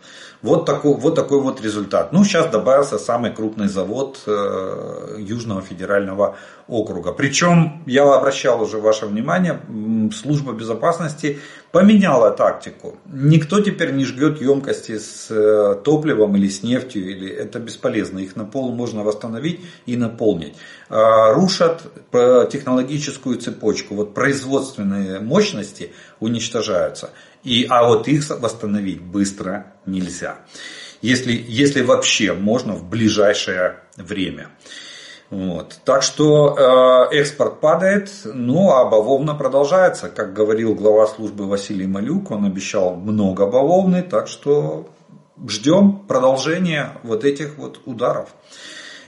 Вот 0.43 0.65
такой, 0.65 0.95
вот 0.95 1.15
такой 1.15 1.41
вот 1.43 1.61
результат. 1.61 2.13
Ну, 2.13 2.25
сейчас 2.25 2.47
добавился 2.47 2.99
самый 2.99 3.31
крупный 3.31 3.69
завод 3.69 4.23
э, 4.27 5.17
Южного 5.19 5.61
федерального 5.61 6.39
округа. 6.67 7.13
Причем, 7.13 7.83
я 7.85 8.05
обращал 8.05 8.63
уже 8.63 8.79
ваше 8.79 9.05
внимание, 9.05 9.61
служба 10.15 10.53
безопасности 10.55 11.41
поменяла 11.73 12.31
тактику. 12.31 12.97
Никто 13.05 13.61
теперь 13.61 13.93
не 13.93 14.07
жгет 14.07 14.41
емкости 14.41 14.99
с 14.99 15.31
э, 15.31 15.75
топливом 15.85 16.35
или 16.37 16.49
с 16.49 16.63
нефтью, 16.63 17.11
или 17.11 17.29
это 17.29 17.59
бесполезно. 17.59 18.21
Их 18.21 18.35
на 18.35 18.47
пол 18.47 18.73
можно 18.73 19.05
восстановить 19.05 19.61
и 19.85 19.99
наполнить. 19.99 20.55
Э, 20.89 21.35
рушат 21.35 21.83
технологическую 22.51 23.37
цепочку. 23.37 23.95
Вот 23.95 24.15
производственные 24.15 25.21
мощности 25.21 25.93
уничтожаются. 26.19 27.11
И, 27.43 27.67
а 27.69 27.87
вот 27.87 28.09
их 28.09 28.29
восстановить 28.29 29.01
быстро 29.01 29.73
нельзя. 29.87 30.37
Если, 31.01 31.33
если 31.33 31.83
вообще 31.83 32.35
можно 32.35 32.75
в 32.75 32.89
ближайшее 32.89 33.81
время. 33.97 34.49
Вот. 35.31 35.79
Так 35.85 36.03
что 36.03 37.09
э, 37.11 37.17
экспорт 37.17 37.61
падает, 37.61 38.11
ну 38.25 38.73
а 38.73 38.85
бавовна 38.85 39.35
продолжается. 39.35 40.09
Как 40.09 40.35
говорил 40.35 40.75
глава 40.75 41.07
службы 41.07 41.47
Василий 41.47 41.87
Малюк, 41.87 42.33
он 42.33 42.45
обещал 42.45 42.97
много 42.97 43.47
бавовны, 43.47 44.03
так 44.03 44.27
что 44.27 44.91
ждем 45.49 46.01
продолжения 46.07 46.99
вот 47.05 47.25
этих 47.25 47.57
вот 47.59 47.81
ударов. 47.87 48.31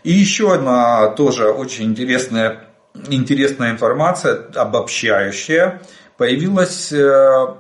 И 0.04 0.12
еще 0.12 0.54
одна 0.54 1.09
тоже 1.09 1.50
очень 1.50 1.87
интересная, 1.87 2.68
интересная 3.09 3.72
информация, 3.72 4.46
обобщающая, 4.54 5.83
появилась 6.16 6.92
э, 6.92 7.54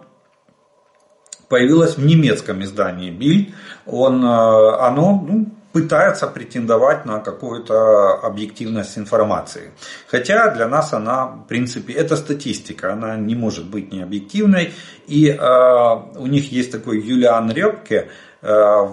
появилось 1.52 1.98
в 1.98 2.06
немецком 2.06 2.62
издании 2.62 3.12
Bild. 3.12 3.52
Он, 3.84 4.24
э, 4.24 4.86
оно 4.88 5.22
ну, 5.28 5.46
пытается 5.72 6.26
претендовать 6.26 7.04
на 7.04 7.18
какую-то 7.20 8.26
объективность 8.26 8.96
информации. 8.96 9.72
Хотя 10.06 10.48
для 10.54 10.66
нас 10.66 10.94
она, 10.94 11.26
в 11.26 11.46
принципе, 11.48 11.92
это 11.92 12.16
статистика, 12.16 12.94
она 12.94 13.16
не 13.16 13.34
может 13.34 13.66
быть 13.66 13.92
необъективной. 13.92 14.72
И 15.06 15.28
э, 15.28 16.18
у 16.18 16.26
них 16.26 16.50
есть 16.52 16.72
такой 16.72 17.02
Юлиан 17.02 17.52
Репке, 17.52 18.08
э, 18.40 18.86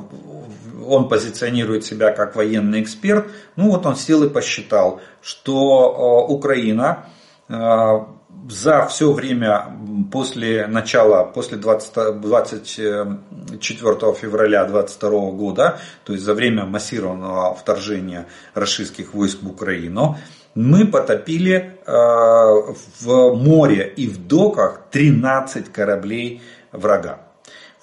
он 0.86 1.08
позиционирует 1.08 1.86
себя 1.86 2.12
как 2.12 2.36
военный 2.36 2.82
эксперт. 2.82 3.28
Ну 3.56 3.70
вот 3.70 3.86
он 3.86 3.96
сел 3.96 4.22
и 4.24 4.30
посчитал, 4.30 5.00
что 5.22 6.26
э, 6.28 6.34
Украина 6.34 7.06
э, 7.48 8.19
за 8.50 8.86
все 8.88 9.12
время 9.12 9.66
после 10.12 10.68
начала, 10.68 11.24
после 11.24 11.58
20, 11.58 12.22
24 12.22 14.14
февраля 14.14 14.66
22 14.66 15.32
года, 15.32 15.80
то 16.04 16.14
есть 16.14 16.26
за 16.26 16.34
время 16.34 16.66
массированного 16.66 17.54
вторжения 17.56 18.28
российских 18.54 19.14
войск 19.14 19.44
в 19.44 19.50
Украину, 19.50 20.18
мы 20.56 20.88
потопили 20.88 21.80
э, 21.86 21.92
в 21.92 23.36
море 23.36 23.94
и 23.96 24.08
в 24.08 24.28
доках 24.28 24.82
13 24.92 25.72
кораблей 25.72 26.42
врага. 26.72 27.29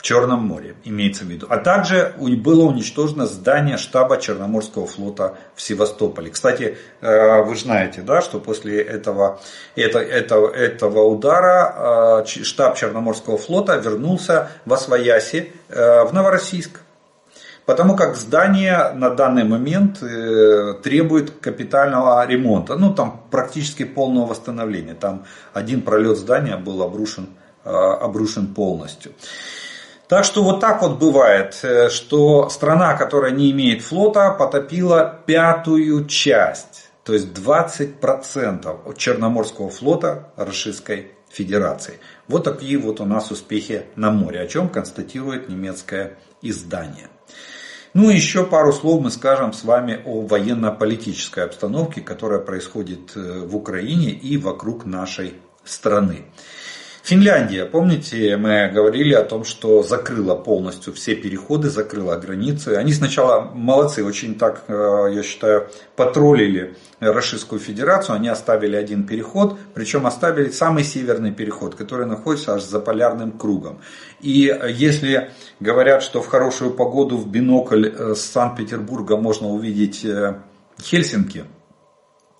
Черном 0.07 0.47
море, 0.47 0.77
имеется 0.85 1.25
в 1.25 1.27
виду. 1.27 1.49
А 1.51 1.57
также 1.57 2.15
было 2.17 2.63
уничтожено 2.63 3.27
здание 3.27 3.77
штаба 3.77 4.19
Черноморского 4.19 4.87
флота 4.87 5.35
в 5.57 5.61
Севастополе. 5.61 6.31
Кстати, 6.31 6.79
э, 7.01 7.43
вы 7.43 7.57
знаете, 7.57 8.03
да, 8.03 8.23
что 8.23 8.39
после 8.39 8.81
этого, 8.81 9.41
это, 9.75 9.99
этого, 9.99 10.49
этого 10.49 11.03
удара 11.09 12.23
э, 12.23 12.25
штаб 12.25 12.77
Черноморского 12.77 13.37
флота 13.37 13.75
вернулся 13.79 14.53
в 14.65 14.73
Освояси, 14.73 15.53
э, 15.71 16.05
в 16.05 16.15
Новороссийск. 16.15 16.83
Потому 17.65 17.97
как 17.97 18.15
здание 18.15 18.93
на 18.95 19.11
данный 19.11 19.43
момент 19.43 19.99
требует 20.85 21.33
капитального 21.41 22.25
ремонта. 22.25 22.77
Ну, 22.77 22.95
там 22.95 23.25
практически 23.33 23.85
полного 23.85 24.27
восстановления. 24.27 24.95
Там 24.95 25.25
один 25.53 25.83
пролет 25.83 26.17
здания 26.17 26.57
был 26.57 26.81
обрушен, 26.81 27.27
обрушен 27.65 28.55
полностью. 28.55 29.11
Так 30.09 30.25
что 30.25 30.45
вот 30.45 30.61
так 30.61 30.83
вот 30.83 30.99
бывает, 30.99 31.59
э, 31.63 31.89
что 31.89 32.49
страна, 32.49 32.95
которая 32.95 33.33
не 33.33 33.51
имеет 33.51 33.83
флота, 33.83 34.31
потопила 34.31 35.21
пятую 35.27 36.07
часть, 36.07 36.91
то 37.03 37.13
есть 37.13 37.29
20% 37.35 38.83
от 38.85 38.99
Черноморского 38.99 39.69
флота 39.69 40.31
Российской 40.37 41.13
Федерации. 41.29 41.99
Вот 42.29 42.45
такие 42.45 42.79
вот 42.79 43.01
у 43.01 43.05
нас 43.05 43.33
успехи 43.33 43.87
на 43.97 44.13
море, 44.13 44.41
о 44.41 44.47
чем 44.47 44.69
констатирует 44.69 45.49
немецкое 45.49 46.17
издание. 46.41 47.09
Ну 47.93 48.11
и 48.11 48.15
еще 48.15 48.45
пару 48.45 48.73
слов 48.73 49.03
мы 49.03 49.11
скажем 49.11 49.53
с 49.53 49.65
вами 49.65 50.01
о 50.05 50.21
военно-политической 50.21 51.45
обстановке, 51.45 52.01
которая 52.01 52.39
происходит 52.39 53.17
э, 53.17 53.41
в 53.41 53.57
Украине 53.57 54.11
и 54.11 54.37
вокруг 54.37 54.85
нашей 54.85 55.35
страны. 55.65 56.27
Финляндия, 57.07 57.67
помните, 57.67 58.37
мы 58.37 58.69
говорили 58.69 59.15
о 59.15 59.23
том, 59.23 59.45
что 59.45 59.85
закрыла 59.85 60.35
полностью 60.35 60.93
все 60.93 61.15
переходы, 61.15 61.71
закрыла 61.71 62.17
границы. 62.17 62.71
Они 62.71 62.93
сначала 62.93 63.43
молодцы, 63.55 64.05
очень 64.05 64.35
так, 64.35 64.65
э, 64.67 65.13
я 65.15 65.23
считаю, 65.23 65.69
потроллили 65.95 66.75
Российскую 66.99 67.61
Федерацию. 67.61 68.17
Они 68.17 68.27
оставили 68.27 68.75
один 68.75 69.07
переход, 69.07 69.57
причем 69.73 70.05
оставили 70.05 70.51
самый 70.51 70.83
северный 70.83 71.31
переход, 71.31 71.77
который 71.77 72.07
находится 72.07 72.55
аж 72.55 72.65
за 72.65 72.81
полярным 72.81 73.39
кругом. 73.39 73.83
И 74.21 74.53
если 74.69 75.31
говорят, 75.61 76.03
что 76.03 76.21
в 76.21 76.27
хорошую 76.27 76.73
погоду 76.73 77.17
в 77.19 77.31
бинокль 77.31 77.87
э, 77.87 78.15
с 78.17 78.23
Санкт-Петербурга 78.23 79.17
можно 79.17 79.47
увидеть 79.47 80.05
э, 80.05 80.41
Хельсинки, 80.83 81.45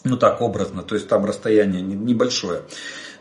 ну 0.03 0.17
так 0.17 0.41
образно, 0.41 0.83
то 0.83 0.97
есть 0.97 1.07
там 1.07 1.25
расстояние 1.25 1.83
небольшое, 1.83 2.63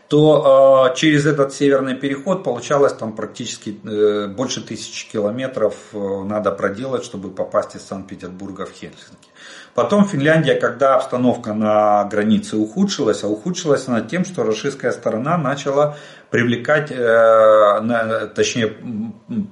то 0.08 0.88
э, 0.92 0.96
через 0.96 1.26
этот 1.26 1.52
северный 1.52 1.94
переход 1.94 2.44
получалось 2.44 2.92
там 2.92 3.12
практически 3.12 3.76
э, 3.84 4.28
больше 4.28 4.60
тысячи 4.64 5.10
километров 5.10 5.74
э, 5.92 5.98
надо 6.24 6.52
проделать, 6.52 7.04
чтобы 7.04 7.30
попасть 7.30 7.74
из 7.74 7.82
Санкт-Петербурга 7.82 8.66
в 8.66 8.70
Хельсинки. 8.70 9.28
Потом 9.74 10.06
Финляндия, 10.06 10.54
когда 10.54 10.96
обстановка 10.96 11.52
на 11.54 12.04
границе 12.04 12.56
ухудшилась, 12.56 13.24
а 13.24 13.28
ухудшилась 13.28 13.88
она 13.88 14.00
тем, 14.00 14.24
что 14.24 14.44
российская 14.44 14.92
сторона 14.92 15.36
начала 15.36 15.96
привлекать, 16.30 16.92
э, 16.92 18.28
точнее 18.34 18.76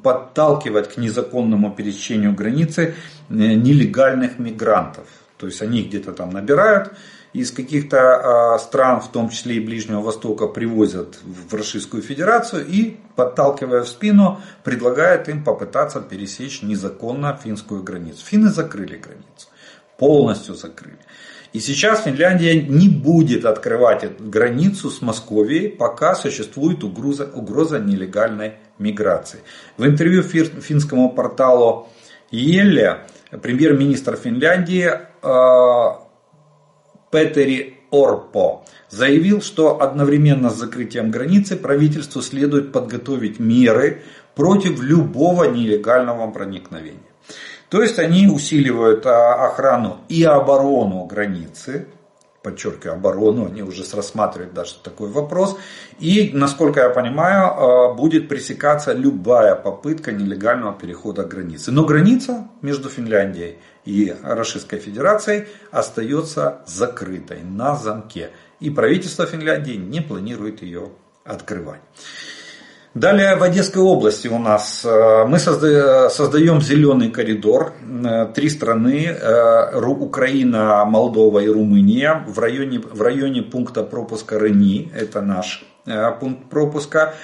подталкивать 0.03 0.95
к 0.95 0.97
незаконному 0.99 1.73
пересечению 1.73 2.33
границы 2.33 2.95
э, 3.29 3.35
нелегальных 3.35 4.39
мигрантов. 4.39 5.07
То 5.37 5.47
есть 5.47 5.61
они 5.63 5.83
где-то 5.83 6.13
там 6.13 6.31
набирают 6.31 6.93
из 7.35 7.51
каких-то 7.51 8.55
а, 8.55 8.59
стран, 8.59 9.01
в 9.01 9.11
том 9.11 9.29
числе 9.29 9.57
и 9.57 9.61
Ближнего 9.61 10.01
Востока, 10.01 10.47
привозят 10.47 11.19
в 11.23 11.53
Российскую 11.53 12.03
Федерацию 12.03 12.65
и, 12.65 12.97
подталкивая 13.17 13.83
в 13.83 13.89
спину, 13.89 14.41
предлагают 14.63 15.29
им 15.29 15.43
попытаться 15.45 16.01
пересечь 16.01 16.63
незаконно 16.63 17.39
финскую 17.43 17.83
границу. 17.83 18.25
Финны 18.25 18.51
закрыли 18.51 18.97
границу, 18.97 19.49
полностью 19.99 20.55
закрыли. 20.55 20.99
И 21.53 21.61
сейчас 21.61 22.05
Финляндия 22.05 22.63
не 22.63 22.89
будет 22.89 23.45
открывать 23.45 24.21
границу 24.21 24.89
с 24.89 25.03
Московией, 25.03 25.69
пока 25.69 26.15
существует 26.15 26.85
угроза, 26.85 27.29
угроза 27.33 27.81
нелегальной 27.81 28.55
миграции. 28.79 29.41
В 29.77 29.85
интервью 29.85 30.23
финскому 30.23 31.11
порталу 31.11 31.89
Еле 32.31 33.07
премьер-министр 33.31 34.17
Финляндии 34.17 34.91
а, 35.23 36.04
Петери 37.15 37.77
Орпо 37.93 38.65
заявил, 38.91 39.41
что 39.41 39.81
одновременно 39.81 40.51
с 40.51 40.57
закрытием 40.57 41.13
границы 41.13 41.55
правительству 41.55 42.21
следует 42.23 42.73
подготовить 42.73 43.39
меры 43.39 44.03
против 44.35 44.83
любого 44.83 45.45
нелегального 45.45 46.29
проникновения. 46.33 46.99
То 47.69 47.83
есть 47.83 48.01
они 48.01 48.27
усиливают 48.27 49.07
а, 49.07 49.47
охрану 49.47 50.01
и 50.09 50.25
оборону 50.25 51.05
границы, 51.05 51.87
подчеркиваю, 52.45 52.97
оборону, 52.97 53.47
они 53.47 53.63
уже 53.63 53.83
рассматривают 53.93 54.53
даже 54.53 54.75
такой 54.83 55.09
вопрос. 55.09 55.57
И, 55.99 56.31
насколько 56.35 56.81
я 56.81 56.91
понимаю, 56.91 57.47
э, 57.47 57.95
будет 57.95 58.29
пресекаться 58.29 58.93
любая 58.93 59.55
попытка 59.57 60.13
нелегального 60.13 60.75
перехода 60.75 61.25
границы. 61.25 61.73
Но 61.73 61.85
граница 61.85 62.49
между 62.61 62.91
Финляндией 62.91 63.57
и 63.87 64.15
Российской 64.23 64.79
Федерацией 64.79 65.47
остается 65.71 66.61
закрытой 66.67 67.43
на 67.43 67.75
замке. 67.77 68.31
И 68.61 68.71
правительство 68.71 69.27
Финляндии 69.27 69.77
не 69.77 70.03
планирует 70.03 70.63
ее 70.63 70.91
открывать. 71.25 71.81
Далее 72.95 73.35
в 73.35 73.43
Одесской 73.43 73.83
области 73.83 74.29
у 74.29 74.39
нас 74.39 74.85
э, 74.85 75.25
мы 75.27 75.41
создаем 75.41 76.61
зеленый 76.61 77.11
коридор. 77.11 77.73
Э, 77.83 78.27
три 78.33 78.49
страны, 78.49 79.07
э, 79.07 79.81
Украина, 79.85 80.85
Молдова 80.85 81.41
и 81.41 81.49
Румыния 81.49 82.23
в 82.29 82.39
районе, 82.39 82.79
в 82.79 83.03
районе 83.03 83.43
пункта 83.43 83.83
пропуска 83.83 84.39
Рени, 84.39 84.93
это 84.95 85.23
наш 85.23 85.65
пункт 86.21 86.49
пропуска. 86.49 87.15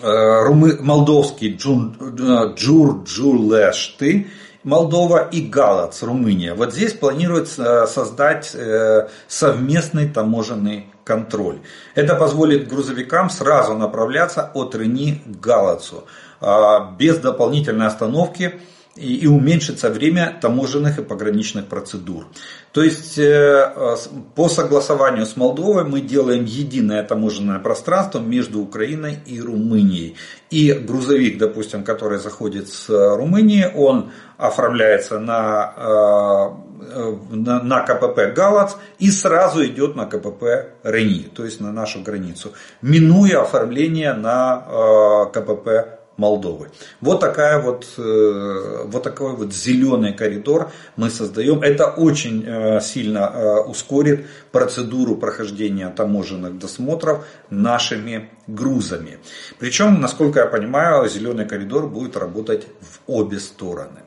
Молдовский 0.00 1.56
Джурджулешты, 2.54 4.28
Молдова 4.62 5.28
и 5.28 5.42
Галац, 5.42 6.02
Румыния. 6.02 6.54
Вот 6.54 6.72
здесь 6.72 6.92
планируется 6.94 7.86
создать 7.86 8.56
совместный 9.28 10.08
таможенный 10.08 10.91
контроль. 11.04 11.58
Это 11.94 12.14
позволит 12.14 12.68
грузовикам 12.68 13.30
сразу 13.30 13.74
направляться 13.74 14.50
от 14.54 14.74
Рени 14.74 15.22
к 15.24 15.40
Галацу, 15.40 16.04
а, 16.40 16.94
без 16.98 17.18
дополнительной 17.18 17.86
остановки 17.86 18.60
и, 18.96 19.26
уменьшится 19.26 19.88
время 19.88 20.38
таможенных 20.40 20.98
и 20.98 21.02
пограничных 21.02 21.66
процедур. 21.66 22.26
То 22.72 22.82
есть 22.82 23.18
э, 23.18 23.96
по 24.34 24.48
согласованию 24.48 25.24
с 25.24 25.36
Молдовой 25.36 25.84
мы 25.84 26.00
делаем 26.00 26.44
единое 26.44 27.02
таможенное 27.02 27.58
пространство 27.58 28.18
между 28.18 28.60
Украиной 28.60 29.18
и 29.24 29.40
Румынией. 29.40 30.16
И 30.50 30.72
грузовик, 30.72 31.38
допустим, 31.38 31.84
который 31.84 32.18
заходит 32.18 32.68
с 32.68 32.88
Румынии, 32.88 33.70
он 33.74 34.10
оформляется 34.36 35.18
на, 35.18 35.72
э, 35.76 37.14
на, 37.30 37.62
на 37.62 37.80
КПП 37.80 38.34
Галац 38.34 38.74
и 38.98 39.10
сразу 39.10 39.64
идет 39.64 39.96
на 39.96 40.04
КПП 40.04 40.74
Рени, 40.82 41.30
то 41.34 41.44
есть 41.44 41.60
на 41.60 41.72
нашу 41.72 42.02
границу, 42.02 42.52
минуя 42.82 43.40
оформление 43.40 44.12
на 44.12 44.66
э, 44.66 45.32
КПП 45.32 46.01
Молдовы. 46.16 46.70
Вот, 47.00 47.20
такая 47.20 47.60
вот, 47.60 47.86
э, 47.96 48.84
вот 48.84 49.02
такой 49.02 49.34
вот 49.34 49.52
зеленый 49.52 50.12
коридор 50.12 50.70
мы 50.96 51.08
создаем. 51.08 51.62
Это 51.62 51.86
очень 51.86 52.44
э, 52.46 52.80
сильно 52.80 53.32
э, 53.34 53.60
ускорит 53.60 54.26
процедуру 54.50 55.16
прохождения 55.16 55.88
таможенных 55.88 56.58
досмотров 56.58 57.24
нашими 57.48 58.30
грузами. 58.46 59.18
Причем, 59.58 60.00
насколько 60.02 60.40
я 60.40 60.46
понимаю, 60.46 61.08
зеленый 61.08 61.46
коридор 61.46 61.88
будет 61.88 62.16
работать 62.16 62.66
в 62.80 63.00
обе 63.06 63.40
стороны. 63.40 64.00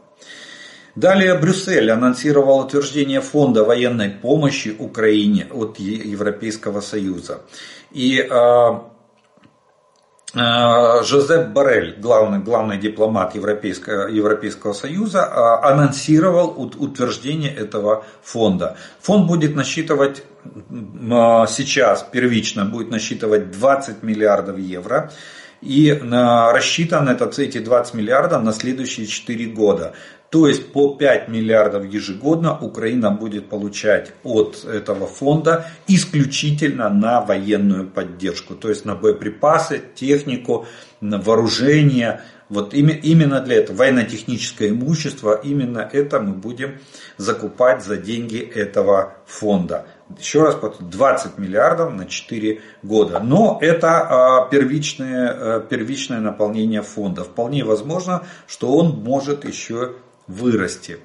Далее 0.96 1.38
Брюссель 1.38 1.92
анонсировал 1.92 2.60
утверждение 2.60 3.20
фонда 3.20 3.66
военной 3.66 4.12
помощи 4.12 4.74
Украине 4.78 5.48
от 5.52 5.78
Европейского 5.78 6.80
Союза. 6.80 7.42
И 7.92 8.26
Жозеп 10.36 11.50
Барель, 11.50 11.96
главный, 11.98 12.40
главный 12.40 12.78
дипломат 12.78 13.36
Европейского, 13.36 14.10
Европейского 14.10 14.74
Союза, 14.74 15.20
э, 15.20 15.66
анонсировал 15.66 16.54
утверждение 16.58 17.54
этого 17.54 18.04
фонда. 18.22 18.76
Фонд 19.00 19.28
будет 19.28 19.56
насчитывать 19.56 20.24
э, 20.44 21.46
сейчас, 21.48 22.06
первично, 22.12 22.66
будет 22.66 22.92
насчитывать 22.92 23.52
20 23.52 24.04
миллиардов 24.04 24.58
евро. 24.60 25.10
И 25.66 25.92
рассчитан 25.92 27.10
этот, 27.10 27.40
эти 27.40 27.58
20 27.58 27.96
миллиардов 27.96 28.44
на 28.44 28.54
следующие 28.54 29.08
4 29.08 29.48
года. 29.48 29.94
То 30.30 30.48
есть 30.48 30.72
по 30.72 30.94
5 30.96 31.28
миллиардов 31.30 31.86
ежегодно 31.86 32.58
Украина 32.60 33.10
будет 33.10 33.50
получать 33.50 34.14
от 34.24 34.64
этого 34.66 35.08
фонда 35.08 35.66
исключительно 35.88 36.90
на 36.90 37.22
военную 37.22 37.88
поддержку. 37.88 38.54
То 38.54 38.70
есть 38.70 38.86
на 38.86 38.96
боеприпасы, 38.96 39.82
технику, 39.96 40.68
на 41.02 41.20
вооружение. 41.20 42.22
Вот 42.50 42.76
именно 42.76 43.40
для 43.40 43.56
этого, 43.56 43.78
военно-техническое 43.78 44.70
имущество, 44.70 45.34
именно 45.44 45.90
это 45.92 46.20
мы 46.20 46.34
будем 46.34 46.80
закупать 47.18 47.84
за 47.84 47.98
деньги 47.98 48.38
этого 48.38 49.16
фонда. 49.26 49.88
Еще 50.20 50.44
раз, 50.44 50.56
20 50.80 51.38
миллиардов 51.40 51.94
на 51.94 52.06
4 52.06 52.62
года. 52.84 53.20
Но 53.20 53.58
это 53.60 53.88
а, 53.88 54.48
первичное, 54.50 55.58
а, 55.58 55.60
первичное 55.62 56.20
наполнение 56.20 56.84
фонда. 56.84 57.24
Вполне 57.24 57.64
возможно, 57.64 58.24
что 58.46 58.72
он 58.76 59.04
может 59.04 59.46
еще 59.46 59.96
вырасти. 60.28 61.00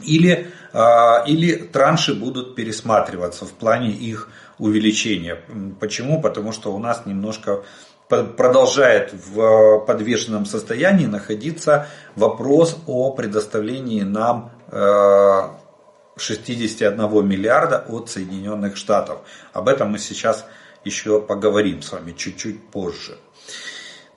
Или, 0.00 0.48
а, 0.74 1.24
или 1.26 1.54
транши 1.54 2.14
будут 2.14 2.54
пересматриваться 2.54 3.46
в 3.46 3.52
плане 3.52 3.90
их 3.90 4.28
увеличения. 4.58 5.38
Почему? 5.80 6.20
Потому 6.20 6.52
что 6.52 6.74
у 6.74 6.78
нас 6.78 7.06
немножко 7.06 7.62
продолжает 8.08 9.14
в 9.14 9.86
подвешенном 9.86 10.44
состоянии 10.44 11.06
находиться 11.06 11.86
вопрос 12.16 12.76
о 12.86 13.12
предоставлении 13.12 14.02
нам 14.02 14.50
61 16.20 17.00
э, 17.00 17.22
миллиарда 17.22 17.84
от 17.88 18.10
Соединенных 18.10 18.76
Штатов. 18.76 19.20
Об 19.52 19.68
этом 19.68 19.90
мы 19.90 19.98
сейчас 19.98 20.46
еще 20.84 21.20
поговорим 21.20 21.82
с 21.82 21.92
вами 21.92 22.12
чуть-чуть 22.12 22.62
позже. 22.68 23.18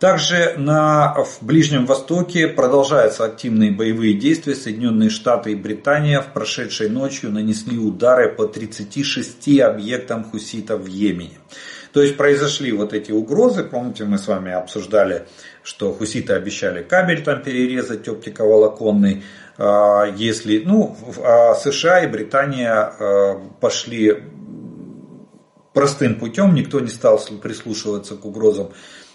Также 0.04 0.56
на, 0.58 1.14
в 1.24 1.38
Ближнем 1.42 1.86
Востоке 1.86 2.50
продолжаются 2.50 3.24
активные 3.24 3.72
боевые 3.72 4.16
действия. 4.16 4.54
Соединенные 4.54 5.10
Штаты 5.10 5.54
и 5.54 5.56
Британия 5.56 6.20
в 6.20 6.34
прошедшей 6.34 6.90
ночью 6.90 7.32
нанесли 7.32 7.78
удары 7.78 8.28
по 8.28 8.46
36 8.46 9.62
объектам 9.62 10.26
хуситов 10.26 10.82
в 10.82 10.88
Йемене. 10.88 11.38
То 11.94 12.02
есть 12.02 12.18
произошли 12.18 12.74
вот 12.74 12.92
эти 12.92 13.12
угрозы. 13.12 13.64
Помните, 13.64 14.04
мы 14.04 14.18
с 14.18 14.28
вами 14.28 14.52
обсуждали, 14.52 15.26
что 15.64 15.94
хуситы 15.94 16.34
обещали 16.34 16.84
кабель 16.84 17.24
там 17.24 17.42
перерезать 17.42 18.08
оптиковолоконный. 18.10 19.24
А, 19.58 20.06
если, 20.06 20.64
ну, 20.66 20.96
а 21.24 21.56
США 21.56 22.04
и 22.04 22.08
Британия 22.08 22.74
а, 22.74 23.42
пошли 23.60 24.24
простым 25.74 26.16
путем, 26.16 26.54
никто 26.54 26.80
не 26.80 26.90
стал 26.90 27.20
прислушиваться 27.42 28.16
к 28.16 28.26
угрозам 28.26 28.70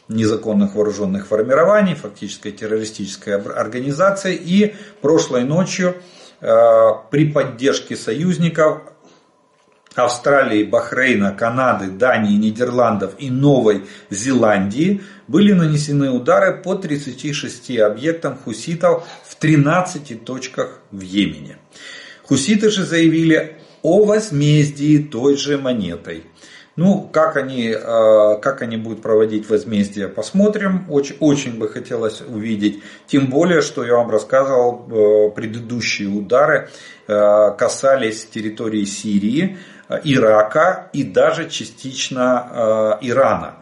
незаконных 0.09 0.75
вооруженных 0.75 1.27
формирований, 1.27 1.95
фактической 1.95 2.51
террористической 2.51 3.39
организации. 3.39 4.35
И 4.35 4.75
прошлой 5.03 5.45
ночью 5.45 5.97
при 6.41 7.31
поддержке 7.31 7.95
союзников 7.95 8.83
Австралии, 9.99 10.65
Бахрейна, 10.65 11.33
Канады, 11.33 11.89
Дании, 11.89 12.37
Нидерландов 12.37 13.15
и 13.19 13.31
Новой 13.31 13.85
Зеландии 14.11 15.03
были 15.27 15.53
нанесены 15.53 16.11
удары 16.11 16.63
по 16.63 16.75
36 16.75 17.79
объектам 17.79 18.37
хуситов 18.37 19.07
в 19.25 19.35
13 19.37 20.25
точках 20.25 20.81
в 20.91 21.01
Йемене. 21.01 21.59
Хуситы 22.25 22.71
же 22.71 22.85
заявили 22.85 23.57
о 23.83 24.05
возмездии 24.05 24.99
той 24.99 25.37
же 25.37 25.59
монетой. 25.59 26.25
Ну, 26.79 27.11
как 27.13 27.37
они, 27.37 27.71
э, 27.71 28.39
как 28.41 28.63
они 28.63 28.77
будут 28.77 29.03
проводить 29.03 29.51
возмездие, 29.51 30.07
посмотрим. 30.07 30.87
Очень, 30.89 31.17
очень 31.19 31.59
бы 31.59 31.69
хотелось 31.69 32.21
увидеть. 32.21 32.81
Тем 33.09 33.27
более, 33.27 33.63
что 33.63 33.85
я 33.85 33.95
вам 33.95 34.11
рассказывал, 34.11 34.87
э, 34.89 35.31
предыдущие 35.35 36.09
удары 36.09 36.69
э, 37.09 37.51
касались 37.59 38.27
территории 38.27 38.85
Сирии, 38.85 39.59
Ирака 40.05 40.91
и 40.93 41.03
даже 41.03 41.49
частично 41.49 42.99
Ирана 43.01 43.55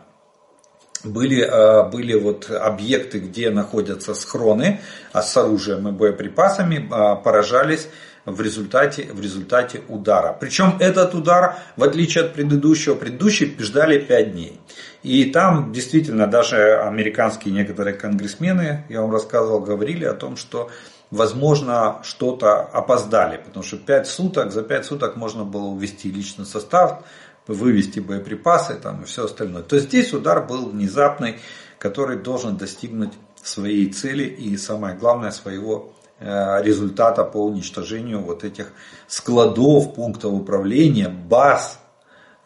были, 1.05 1.49
были 1.91 2.15
вот 2.15 2.51
объекты, 2.51 3.21
где 3.21 3.51
находятся 3.51 4.15
схроны 4.15 4.81
а 5.13 5.23
с 5.23 5.37
оружием 5.37 5.89
и 5.89 5.93
боеприпасами, 5.93 6.89
поражались 7.23 7.89
в 8.25 8.41
результате, 8.41 9.05
в 9.13 9.21
результате 9.21 9.83
удара. 9.89 10.37
Причем 10.39 10.77
этот 10.81 11.15
удар, 11.15 11.55
в 11.77 11.85
отличие 11.85 12.25
от 12.25 12.35
предыдущего, 12.35 12.97
предыдущий 12.97 13.57
ждали 13.61 13.99
5 13.99 14.33
дней. 14.33 14.61
И 15.05 15.27
там 15.27 15.73
действительно 15.73 16.27
даже 16.27 16.77
американские 16.81 17.55
некоторые 17.55 17.95
конгрессмены, 17.95 18.85
я 18.89 19.03
вам 19.03 19.13
рассказывал, 19.13 19.61
говорили 19.61 20.05
о 20.05 20.15
том, 20.15 20.37
что 20.37 20.71
возможно 21.17 22.01
что-то 22.03 22.61
опоздали, 22.61 23.39
потому 23.39 23.65
что 23.65 23.77
5 23.77 24.07
суток, 24.07 24.53
за 24.53 24.63
5 24.63 24.87
суток 24.87 25.17
можно 25.17 25.45
было 25.45 25.65
увести 25.65 26.11
личный 26.11 26.47
состав, 26.47 27.05
вывести 27.47 28.01
боеприпасы 28.01 28.75
там, 28.75 29.03
и 29.03 29.05
все 29.05 29.25
остальное. 29.25 29.63
То 29.63 29.77
есть 29.77 29.89
здесь 29.89 30.13
удар 30.13 30.47
был 30.47 30.69
внезапный, 30.69 31.39
который 31.79 32.19
должен 32.19 32.57
достигнуть 32.57 33.13
своей 33.43 33.93
цели 33.93 34.25
и 34.25 34.57
самое 34.57 34.97
главное 34.97 35.31
своего 35.31 35.93
Э, 36.19 36.63
результата 36.63 37.25
по 37.25 37.45
уничтожению 37.45 38.21
вот 38.21 38.43
этих 38.43 38.73
складов, 39.07 39.95
пунктов 39.95 40.33
управления, 40.33 41.11
баз 41.11 41.79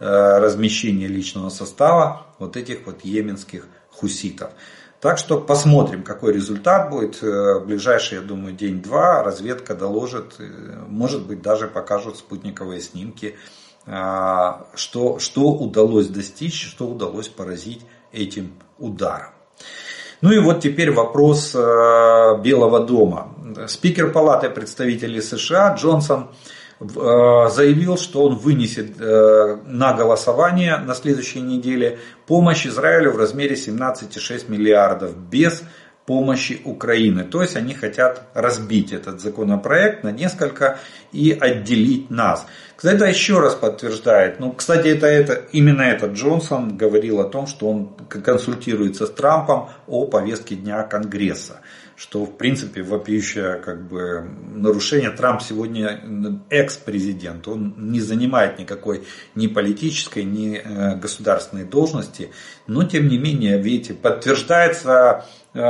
э, 0.01 0.07
размещения 0.39 1.07
личного 1.07 1.51
состава 1.51 2.27
вот 2.41 2.57
этих 2.57 2.85
вот 2.85 3.05
йеменских 3.05 3.69
хуситов. 3.93 4.51
Так 5.01 5.17
что 5.17 5.41
посмотрим, 5.41 6.03
какой 6.03 6.35
результат 6.35 6.91
будет. 6.91 7.23
Э, 7.23 7.59
в 7.59 7.67
ближайший, 7.67 8.19
я 8.19 8.21
думаю, 8.21 8.55
день-два 8.55 9.23
разведка 9.23 9.75
доложит, 9.75 10.37
может 10.89 11.27
быть, 11.27 11.43
даже 11.43 11.69
покажут 11.69 12.19
спутниковые 12.19 12.81
снимки, 12.81 13.37
что, 13.87 15.19
что 15.19 15.53
удалось 15.53 16.07
достичь, 16.09 16.67
что 16.69 16.87
удалось 16.87 17.29
поразить 17.29 17.81
этим 18.13 18.53
ударом. 18.79 19.31
Ну 20.21 20.33
и 20.33 20.39
вот 20.39 20.61
теперь 20.61 20.93
вопрос 20.93 21.55
Белого 21.55 22.81
дома. 22.81 23.35
Спикер 23.69 24.13
Палаты 24.13 24.51
представителей 24.51 25.21
США 25.21 25.75
Джонсон 25.75 26.23
э, 26.23 26.60
заявил, 26.81 27.99
что 27.99 28.25
он 28.25 28.37
вынесет 28.37 28.99
э, 28.99 29.59
на 29.67 29.93
голосование 29.93 30.79
на 30.79 30.95
следующей 30.95 31.43
неделе 31.43 31.99
помощь 32.27 32.67
Израилю 32.67 33.13
в 33.13 33.19
размере 33.19 33.55
17,6 33.55 34.51
миллиардов 34.51 35.15
без 35.15 35.63
помощи 36.07 36.61
Украины. 36.65 37.25
То 37.25 37.43
есть 37.43 37.55
они 37.55 37.75
хотят 37.75 38.23
разбить 38.33 38.93
этот 38.93 39.21
законопроект 39.21 40.03
на 40.05 40.11
несколько 40.11 40.79
и 41.13 41.37
отделить 41.39 42.11
нас. 42.11 42.47
Кстати, 42.75 42.97
это 42.97 43.05
еще 43.05 43.41
раз 43.41 43.55
подтверждает, 43.55 44.41
ну, 44.41 44.53
кстати, 44.53 44.89
это, 44.89 45.07
это, 45.07 45.35
именно 45.53 45.83
этот 45.83 46.15
Джонсон 46.15 46.79
говорил 46.79 47.21
о 47.21 47.25
том, 47.25 47.47
что 47.47 47.69
он 47.69 47.95
консультируется 48.09 49.07
с 49.07 49.11
Трампом 49.11 49.69
о 49.87 50.07
повестке 50.07 50.55
дня 50.55 50.83
Конгресса 50.83 51.61
что 52.01 52.25
в 52.25 52.39
принципе 52.39 52.83
вопиющее 52.83 53.57
как 53.57 53.87
бы 53.87 54.25
нарушение. 54.55 55.11
Трамп 55.11 55.43
сегодня 55.43 56.41
экс-президент, 56.49 57.47
он 57.47 57.75
не 57.77 58.01
занимает 58.01 58.59
никакой 58.59 59.05
ни 59.35 59.49
политической, 59.49 60.25
ни 60.25 60.57
э, 60.57 60.97
государственной 60.97 61.65
должности, 61.65 62.31
но 62.67 62.85
тем 62.85 63.07
не 63.07 63.19
менее, 63.19 63.61
видите, 63.61 63.93
подтверждается, 63.93 65.27
э, 65.53 65.61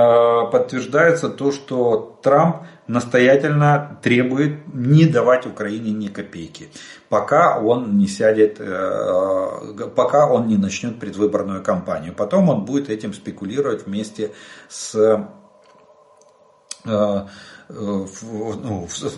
подтверждается 0.52 1.30
то, 1.30 1.50
что 1.50 2.20
Трамп 2.22 2.58
настоятельно 2.86 3.98
требует 4.00 4.72
не 4.72 5.06
давать 5.06 5.46
Украине 5.46 5.90
ни 5.90 6.06
копейки, 6.06 6.68
пока 7.08 7.58
он 7.58 7.98
не 7.98 8.06
сядет, 8.06 8.60
э, 8.60 9.88
пока 9.96 10.30
он 10.30 10.46
не 10.46 10.56
начнет 10.56 11.00
предвыборную 11.00 11.60
кампанию. 11.64 12.14
Потом 12.14 12.50
он 12.50 12.64
будет 12.64 12.88
этим 12.88 13.14
спекулировать 13.14 13.86
вместе 13.86 14.30
с 14.68 14.94
ну, 16.84 17.28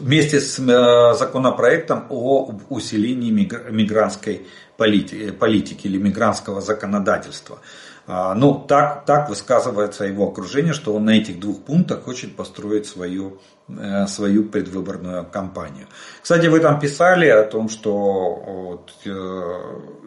вместе 0.00 0.40
с 0.40 0.58
э, 0.58 1.14
законопроектом 1.14 2.06
о 2.10 2.52
усилении 2.68 3.30
мигрантской 3.30 4.46
политики 4.76 5.86
или 5.86 5.98
мигрантского 5.98 6.60
законодательства. 6.60 7.60
А, 8.06 8.34
ну, 8.34 8.54
так, 8.54 9.04
так 9.04 9.28
высказывается 9.28 10.04
его 10.04 10.28
окружение, 10.28 10.72
что 10.72 10.94
он 10.94 11.04
на 11.04 11.10
этих 11.10 11.38
двух 11.38 11.62
пунктах 11.62 12.02
хочет 12.02 12.34
построить 12.34 12.86
свою, 12.86 13.38
свою 14.08 14.44
предвыборную 14.44 15.24
кампанию. 15.24 15.86
Кстати, 16.22 16.46
вы 16.46 16.60
там 16.60 16.78
писали 16.80 17.26
о 17.26 17.44
том, 17.44 17.68
что 17.68 18.34
вот, 18.46 18.92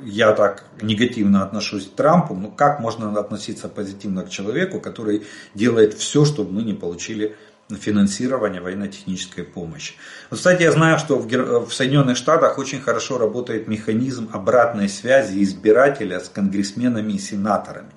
я 0.03 0.33
так 0.33 0.63
негативно 0.81 1.43
отношусь 1.43 1.87
к 1.87 1.95
Трампу. 1.95 2.33
Ну, 2.33 2.51
как 2.51 2.79
можно 2.79 3.17
относиться 3.19 3.69
позитивно 3.69 4.23
к 4.23 4.29
человеку, 4.29 4.79
который 4.79 5.25
делает 5.53 5.93
все, 5.93 6.25
чтобы 6.25 6.51
мы 6.51 6.63
не 6.63 6.73
получили 6.73 7.35
финансирования 7.69 8.61
военно-технической 8.61 9.43
помощи. 9.43 9.95
Вот, 10.29 10.37
кстати, 10.37 10.61
я 10.61 10.71
знаю, 10.71 10.99
что 10.99 11.17
в, 11.17 11.27
в 11.27 11.73
Соединенных 11.73 12.15
Штатах 12.15 12.59
очень 12.59 12.79
хорошо 12.79 13.17
работает 13.17 13.67
механизм 13.67 14.29
обратной 14.31 14.87
связи 14.87 15.41
избирателя 15.41 16.19
с 16.19 16.29
конгрессменами 16.29 17.13
и 17.13 17.19
сенаторами. 17.19 17.89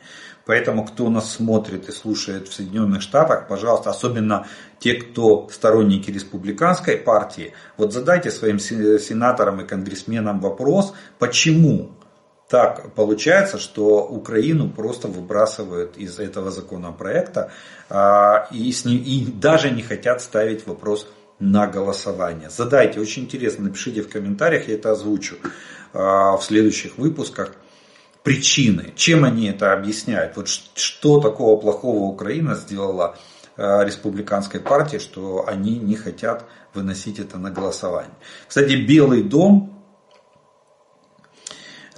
Поэтому, 0.48 0.86
кто 0.86 1.10
нас 1.10 1.30
смотрит 1.30 1.90
и 1.90 1.92
слушает 1.92 2.48
в 2.48 2.54
Соединенных 2.54 3.02
Штатах, 3.02 3.48
пожалуйста, 3.48 3.90
особенно 3.90 4.46
те, 4.78 4.94
кто 4.94 5.46
сторонники 5.50 6.10
республиканской 6.10 6.96
партии, 6.96 7.52
вот 7.76 7.92
задайте 7.92 8.30
своим 8.30 8.58
сенаторам 8.58 9.60
и 9.60 9.66
конгрессменам 9.66 10.40
вопрос, 10.40 10.94
почему 11.18 11.90
так 12.48 12.94
получается, 12.94 13.58
что 13.58 14.06
Украину 14.06 14.70
просто 14.70 15.06
выбрасывают 15.08 15.98
из 15.98 16.18
этого 16.18 16.50
законопроекта 16.50 17.52
а, 17.90 18.48
и, 18.50 18.72
с 18.72 18.86
ним, 18.86 19.02
и 19.02 19.26
даже 19.26 19.70
не 19.70 19.82
хотят 19.82 20.22
ставить 20.22 20.66
вопрос 20.66 21.06
на 21.38 21.66
голосование. 21.66 22.48
Задайте, 22.48 23.00
очень 23.00 23.24
интересно, 23.24 23.64
напишите 23.64 24.00
в 24.00 24.08
комментариях, 24.08 24.68
я 24.68 24.76
это 24.76 24.92
озвучу 24.92 25.36
а, 25.92 26.38
в 26.38 26.42
следующих 26.42 26.96
выпусках. 26.96 27.52
Причины, 28.28 28.92
чем 28.94 29.24
они 29.24 29.46
это 29.48 29.72
объясняют, 29.72 30.36
вот 30.36 30.48
что 30.48 31.20
такого 31.20 31.58
плохого 31.58 32.04
Украина 32.04 32.54
сделала 32.56 33.16
а, 33.56 33.82
республиканской 33.84 34.60
партии, 34.60 34.98
что 34.98 35.46
они 35.48 35.78
не 35.78 35.96
хотят 35.96 36.44
выносить 36.74 37.18
это 37.18 37.38
на 37.38 37.50
голосование. 37.50 38.12
Кстати, 38.46 38.74
Белый 38.74 39.22
дом 39.22 39.78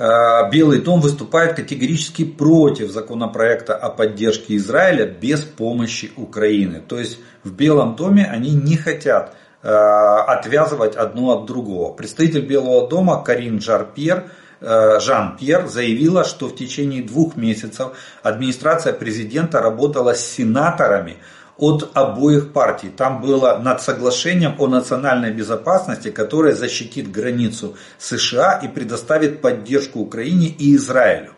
Э, 0.01 0.51
Белый 0.51 0.81
дом 0.81 1.01
выступает 1.01 1.57
категорически 1.57 2.25
против 2.25 2.90
законопроекта 2.90 3.77
о 3.77 3.90
поддержке 3.90 4.57
Израиля 4.57 5.05
без 5.05 5.43
помощи 5.43 6.11
Украины. 6.16 6.81
То 6.81 6.99
есть 6.99 7.19
в 7.45 7.53
Белом 7.53 7.97
доме 7.97 8.25
они 8.25 8.53
не 8.55 8.79
хотят 8.79 9.37
э, 9.62 9.69
отвязывать 9.69 10.97
одно 10.97 11.33
от 11.33 11.45
другого. 11.45 11.93
Представитель 11.93 12.47
Белого 12.47 12.88
дома 12.88 13.23
Карин 13.23 13.61
Жар-Пьер 13.61 14.25
э, 14.25 14.39
Жан-Пьер 14.61 15.68
заявила, 15.68 16.25
что 16.25 16.49
в 16.49 16.55
течение 16.55 17.03
двух 17.03 17.37
месяцев 17.37 17.92
администрация 18.23 18.92
президента 18.92 19.62
работала 19.62 20.14
с 20.14 20.20
сенаторами, 20.20 21.16
от 21.61 21.90
обоих 21.94 22.53
партий. 22.53 22.88
Там 22.88 23.20
было 23.20 23.59
над 23.59 23.81
соглашением 23.83 24.55
о 24.59 24.66
национальной 24.66 25.31
безопасности, 25.31 26.11
которое 26.11 26.55
защитит 26.55 27.12
границу 27.12 27.77
США 27.99 28.59
и 28.62 28.68
предоставит 28.68 29.42
поддержку 29.42 30.01
Украине 30.01 30.49
и 30.49 30.75
Израилю. 30.77 31.35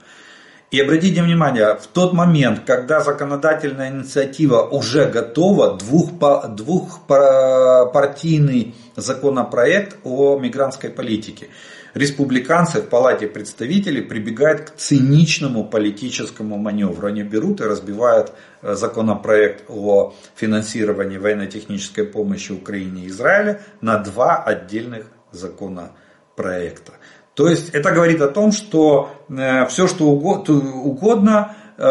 И 0.70 0.80
обратите 0.80 1.22
внимание, 1.22 1.74
в 1.74 1.88
тот 1.88 2.12
момент, 2.14 2.60
когда 2.64 3.00
законодательная 3.00 3.90
инициатива 3.90 4.62
уже 4.62 5.06
готова, 5.06 5.76
двух, 5.76 6.12
двухпартийный 6.48 8.74
законопроект 8.96 9.96
о 10.04 10.38
мигрантской 10.38 10.90
политике– 10.90 11.48
республиканцы 11.94 12.80
в 12.80 12.88
Палате 12.88 13.26
представителей 13.26 14.02
прибегают 14.02 14.70
к 14.70 14.76
циничному 14.76 15.64
политическому 15.64 16.56
маневру. 16.58 17.08
Они 17.08 17.22
берут 17.22 17.60
и 17.60 17.64
разбивают 17.64 18.32
э, 18.62 18.74
законопроект 18.74 19.64
о 19.68 20.14
финансировании 20.34 21.18
военно-технической 21.18 22.04
помощи 22.04 22.52
Украине 22.52 23.04
и 23.04 23.08
Израилю 23.08 23.60
на 23.80 23.98
два 23.98 24.42
отдельных 24.42 25.06
законопроекта. 25.32 26.92
То 27.34 27.48
есть 27.48 27.70
это 27.70 27.92
говорит 27.92 28.20
о 28.20 28.28
том, 28.28 28.52
что 28.52 29.10
э, 29.28 29.66
все, 29.66 29.88
что 29.88 30.06
угодно, 30.10 31.56
э, 31.76 31.82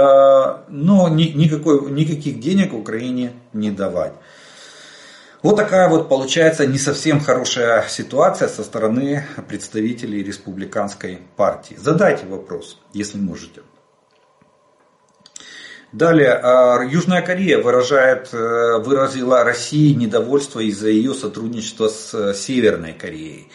но 0.69 1.09
никакой, 1.09 1.91
никаких 1.91 2.39
денег 2.39 2.73
Украине 2.73 3.33
не 3.53 3.71
давать. 3.71 4.13
Вот 5.41 5.55
такая 5.55 5.89
вот 5.89 6.07
получается 6.07 6.67
не 6.67 6.77
совсем 6.77 7.19
хорошая 7.19 7.83
ситуация 7.87 8.47
со 8.47 8.63
стороны 8.63 9.25
представителей 9.47 10.21
республиканской 10.21 11.19
партии. 11.35 11.75
Задайте 11.79 12.27
вопрос, 12.27 12.79
если 12.93 13.17
можете. 13.17 13.61
Далее, 15.91 16.39
а, 16.41 16.83
Южная 16.83 17.23
Корея 17.23 17.57
выражает, 17.57 18.29
э, 18.31 18.77
выразила 18.77 19.43
России 19.43 19.93
недовольство 19.93 20.61
из-за 20.61 20.87
ее 20.87 21.13
сотрудничества 21.13 21.89
с 21.89 22.13
э, 22.13 22.33
Северной 22.33 22.93
Кореей. 22.93 23.49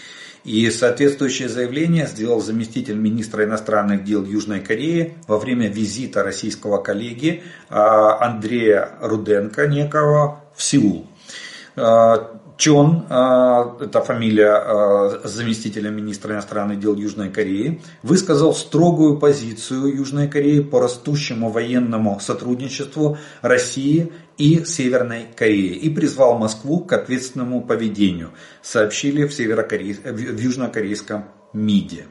И 0.44 0.70
соответствующее 0.70 1.48
заявление 1.48 2.06
сделал 2.06 2.42
заместитель 2.42 2.96
министра 2.96 3.44
иностранных 3.44 4.04
дел 4.04 4.22
Южной 4.24 4.60
Кореи 4.60 5.14
во 5.26 5.38
время 5.38 5.68
визита 5.68 6.22
российского 6.22 6.82
коллеги 6.82 7.42
а, 7.70 8.22
Андрея 8.22 8.90
Руденко 9.00 9.66
некого 9.66 10.44
в 10.54 10.62
Сеул. 10.62 11.06
А, 11.76 12.40
Чон, 12.56 13.04
а, 13.10 13.76
это 13.80 14.00
фамилия 14.00 14.54
а, 14.54 15.20
заместителя 15.24 15.90
министра 15.90 16.32
иностранных 16.32 16.80
дел 16.80 16.96
Южной 16.96 17.28
Кореи, 17.28 17.82
высказал 18.02 18.54
строгую 18.54 19.18
позицию 19.18 19.94
Южной 19.94 20.26
Кореи 20.26 20.60
по 20.60 20.80
растущему 20.80 21.50
военному 21.50 22.18
сотрудничеству 22.18 23.18
России 23.42 24.10
и 24.38 24.64
Северной 24.64 25.26
Кореи 25.36 25.74
и 25.74 25.90
призвал 25.90 26.38
Москву 26.38 26.80
к 26.80 26.94
ответственному 26.94 27.60
поведению, 27.60 28.30
сообщили 28.62 29.26
в, 29.26 29.36
в 29.36 30.38
южнокорейском 30.38 31.26
МИДе. 31.52 32.06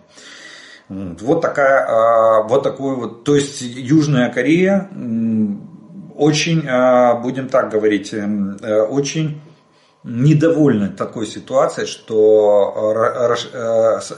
Вот 0.90 1.42
такая, 1.42 2.44
вот 2.44 2.62
такой 2.62 2.96
вот, 2.96 3.24
то 3.24 3.34
есть 3.34 3.62
Южная 3.62 4.32
Корея 4.32 4.88
очень, 6.16 6.62
будем 7.22 7.50
так 7.50 7.72
говорить, 7.72 8.14
э, 8.14 8.82
очень 8.84 9.42
недовольны 10.06 10.90
такой 10.90 11.26
ситуацией, 11.26 11.88
что 11.88 12.94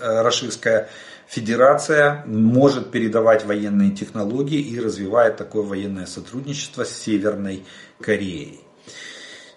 Российская 0.01 0.89
Федерация 1.27 2.23
может 2.25 2.91
передавать 2.91 3.45
военные 3.45 3.91
технологии 3.91 4.59
и 4.59 4.79
развивает 4.79 5.37
такое 5.37 5.63
военное 5.63 6.05
сотрудничество 6.05 6.83
с 6.83 6.91
Северной 6.91 7.65
Кореей. 8.01 8.61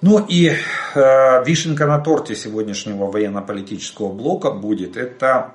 Ну 0.01 0.25
и 0.27 0.49
э, 0.49 1.45
вишенка 1.45 1.87
на 1.87 1.99
торте 1.99 2.35
сегодняшнего 2.35 3.07
военно-политического 3.07 4.13
блока 4.13 4.51
будет 4.51 4.97
это 4.97 5.55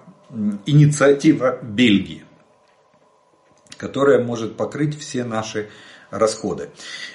инициатива 0.65 1.57
Бельгии, 1.61 2.23
которая 3.77 4.23
может 4.23 4.55
покрыть 4.55 4.97
все 4.99 5.23
наши 5.23 5.69
расходы. 6.17 6.69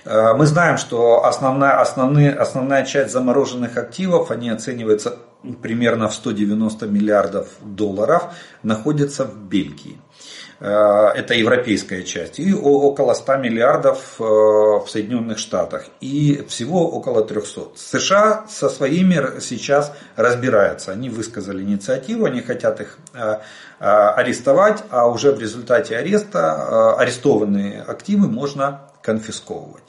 Э, 0.04 0.34
мы 0.34 0.46
знаем, 0.46 0.76
что 0.78 1.24
основная, 1.24 1.80
основные, 1.80 2.32
основная 2.32 2.84
часть 2.84 3.12
замороженных 3.12 3.76
активов, 3.76 4.30
они 4.30 4.50
оцениваются 4.50 5.16
примерно 5.62 6.08
в 6.08 6.14
190 6.14 6.86
миллиардов 6.86 7.48
долларов, 7.62 8.24
находятся 8.62 9.24
в 9.24 9.36
Бельгии. 9.36 9.98
Э, 10.60 11.08
это 11.14 11.34
европейская 11.34 12.02
часть. 12.02 12.38
И 12.38 12.52
около 12.52 13.14
100 13.14 13.36
миллиардов 13.36 14.16
э, 14.18 14.22
в 14.22 14.86
Соединенных 14.88 15.38
Штатах. 15.38 15.86
И 16.00 16.44
всего 16.48 16.90
около 16.90 17.24
300. 17.24 17.76
США 17.76 18.44
со 18.48 18.68
своими 18.68 19.40
сейчас 19.40 19.92
разбираются. 20.16 20.92
Они 20.92 21.08
высказали 21.08 21.62
инициативу, 21.62 22.26
они 22.26 22.40
хотят 22.42 22.80
их 22.80 22.98
арестовать, 23.78 24.84
а 24.90 25.08
уже 25.08 25.32
в 25.32 25.40
результате 25.40 25.96
ареста 25.96 26.94
арестованные 26.96 27.80
активы 27.80 28.28
можно 28.28 28.82
конфисковывать. 29.02 29.82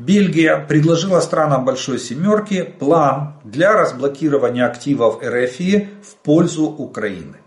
Бельгия 0.00 0.56
предложила 0.56 1.20
странам 1.20 1.66
Большой 1.66 1.98
Семерки 1.98 2.62
план 2.62 3.34
для 3.44 3.74
разблокирования 3.74 4.66
активов 4.66 5.22
РФИ 5.22 5.90
в 6.02 6.14
пользу 6.24 6.64
Украины. 6.64 7.39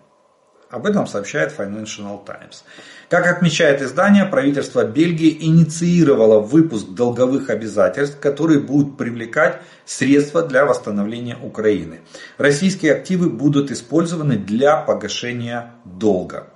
Об 0.73 0.87
этом 0.87 1.05
сообщает 1.05 1.53
Financial 1.55 2.25
Times. 2.25 2.63
Как 3.07 3.27
отмечает 3.27 3.83
издание, 3.83 4.25
правительство 4.25 4.83
Бельгии 4.83 5.45
инициировало 5.45 6.39
выпуск 6.39 6.87
долговых 6.95 7.51
обязательств, 7.51 8.19
которые 8.19 8.59
будут 8.59 8.97
привлекать 8.97 9.61
средства 9.85 10.41
для 10.41 10.65
восстановления 10.65 11.37
Украины. 11.39 12.01
Российские 12.39 12.93
активы 12.93 13.29
будут 13.29 13.69
использованы 13.69 14.35
для 14.35 14.77
погашения 14.77 15.73
долга. 15.85 16.47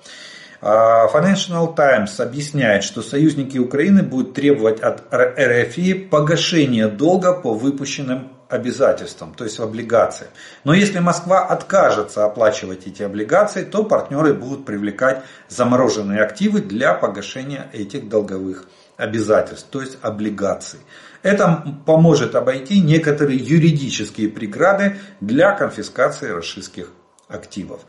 А, 0.61 1.07
Financial 1.13 1.75
Times 1.75 2.19
объясняет, 2.19 2.83
что 2.83 3.03
союзники 3.03 3.59
Украины 3.59 4.01
будут 4.01 4.33
требовать 4.33 4.79
от 4.79 5.03
РФИ 5.13 5.93
погашения 6.09 6.87
долга 6.87 7.33
по 7.33 7.53
выпущенным 7.53 8.31
обязательствам, 8.49 9.33
то 9.33 9.43
есть 9.43 9.59
облигации. 9.59 10.27
Но 10.63 10.73
если 10.73 10.99
Москва 10.99 11.45
откажется 11.45 12.25
оплачивать 12.25 12.87
эти 12.87 13.03
облигации, 13.03 13.63
то 13.63 13.83
партнеры 13.83 14.33
будут 14.33 14.65
привлекать 14.65 15.23
замороженные 15.49 16.21
активы 16.21 16.61
для 16.61 16.93
погашения 16.93 17.69
этих 17.73 18.09
долговых 18.09 18.65
обязательств, 18.95 19.67
то 19.69 19.81
есть 19.81 19.97
облигаций. 20.01 20.79
Это 21.23 21.63
поможет 21.85 22.35
обойти 22.35 22.81
некоторые 22.81 23.37
юридические 23.37 24.29
преграды 24.29 24.97
для 25.19 25.51
конфискации 25.51 26.29
российских 26.29 26.91
активов. 27.27 27.81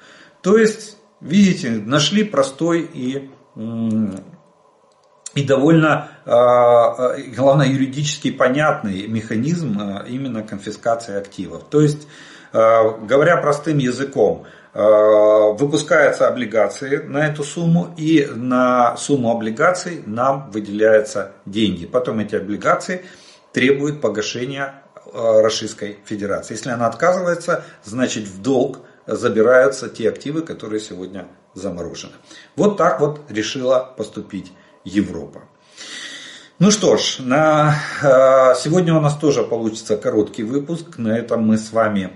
То 0.43 0.59
есть 0.59 0.99
Видите, 1.21 1.71
нашли 1.71 2.23
простой 2.23 2.89
и, 2.93 3.31
и 5.39 5.45
довольно, 5.45 6.09
а, 6.27 7.13
а, 7.13 7.17
главное, 7.37 7.69
юридически 7.69 8.33
понятный 8.33 9.07
механизм 9.07 9.79
а, 9.79 10.05
именно 10.09 10.43
конфискации 10.43 11.17
активов. 11.17 11.65
То 11.71 11.81
есть, 11.81 12.09
говоря 12.53 13.37
простым 13.37 13.77
языком, 13.77 14.47
выпускаются 14.73 16.29
облигации 16.29 16.97
на 16.97 17.27
эту 17.27 17.45
сумму, 17.45 17.95
и 17.99 18.27
на 18.35 18.97
сумму 18.97 19.31
облигаций 19.31 20.03
нам 20.07 20.51
выделяются 20.51 21.33
деньги. 21.45 21.85
Потом 21.85 22.21
эти 22.21 22.37
облигации 22.37 23.05
требуют 23.53 24.01
погашения 24.01 24.83
Российской 25.13 25.99
Федерации. 26.07 26.55
Если 26.55 26.71
она 26.71 26.87
отказывается, 26.87 27.65
значит 27.85 28.25
в 28.25 28.41
долг 28.41 28.79
забираются 29.07 29.91
те 29.91 30.09
активы, 30.09 30.41
которые 30.41 30.81
сегодня 30.81 31.27
заморожены. 31.53 32.15
Вот 32.57 32.79
так 32.79 33.01
вот 33.01 33.21
решила 33.29 33.93
поступить 33.97 34.53
Европа. 34.89 35.43
Ну 36.59 36.71
что 36.71 36.97
ж, 36.97 37.19
на, 37.21 37.77
э, 38.03 38.55
сегодня 38.57 38.95
у 38.95 39.01
нас 39.01 39.17
тоже 39.17 39.45
получится 39.45 39.97
короткий 39.97 40.43
выпуск. 40.43 40.99
На 40.99 41.17
этом 41.17 41.47
мы 41.47 41.57
с 41.57 41.73
вами 41.73 42.11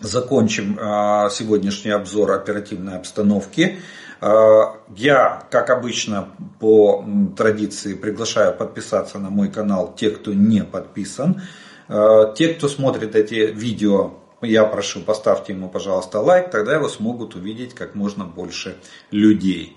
закончим 0.00 0.76
э, 0.76 1.28
сегодняшний 1.30 1.92
обзор 1.92 2.32
оперативной 2.32 2.96
обстановки. 2.96 3.78
Э, 4.20 4.62
я, 4.96 5.46
как 5.50 5.70
обычно, 5.70 6.30
по 6.58 7.04
традиции 7.36 7.94
приглашаю 7.94 8.56
подписаться 8.56 9.18
на 9.18 9.30
мой 9.30 9.50
канал 9.50 9.94
те, 9.96 10.10
кто 10.10 10.32
не 10.32 10.64
подписан. 10.64 11.42
Те, 12.36 12.54
кто 12.54 12.68
смотрит 12.68 13.16
эти 13.16 13.50
видео 13.50 14.12
я 14.42 14.64
прошу, 14.64 15.00
поставьте 15.00 15.52
ему, 15.52 15.68
пожалуйста, 15.68 16.20
лайк, 16.20 16.50
тогда 16.50 16.74
его 16.74 16.88
смогут 16.88 17.34
увидеть 17.34 17.74
как 17.74 17.94
можно 17.94 18.24
больше 18.24 18.76
людей. 19.10 19.76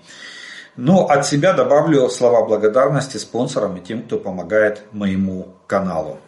Но 0.75 1.07
от 1.07 1.25
себя 1.25 1.53
добавлю 1.53 2.09
слова 2.09 2.45
благодарности 2.45 3.17
спонсорам 3.17 3.77
и 3.77 3.81
тем, 3.81 4.03
кто 4.03 4.17
помогает 4.17 4.83
моему 4.91 5.55
каналу. 5.67 6.19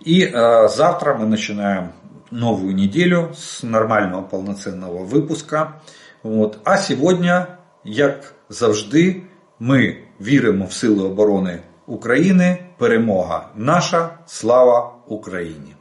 И 0.00 0.24
э, 0.24 0.68
завтра 0.68 1.14
мы 1.14 1.26
начинаем 1.26 1.92
новую 2.30 2.74
неделю 2.74 3.32
с 3.34 3.62
нормального 3.62 4.22
полноценного 4.22 5.04
выпуска. 5.04 5.82
Вот. 6.22 6.58
А 6.64 6.76
сегодня, 6.76 7.58
як 7.84 8.34
завжди, 8.48 9.22
ми 9.58 9.96
віримо 10.20 10.64
в 10.64 10.72
Сили 10.72 11.04
оборони 11.04 11.58
України. 11.86 12.58
Перемога 12.78 13.48
наша, 13.56 14.18
слава 14.26 14.94
Україні! 15.06 15.73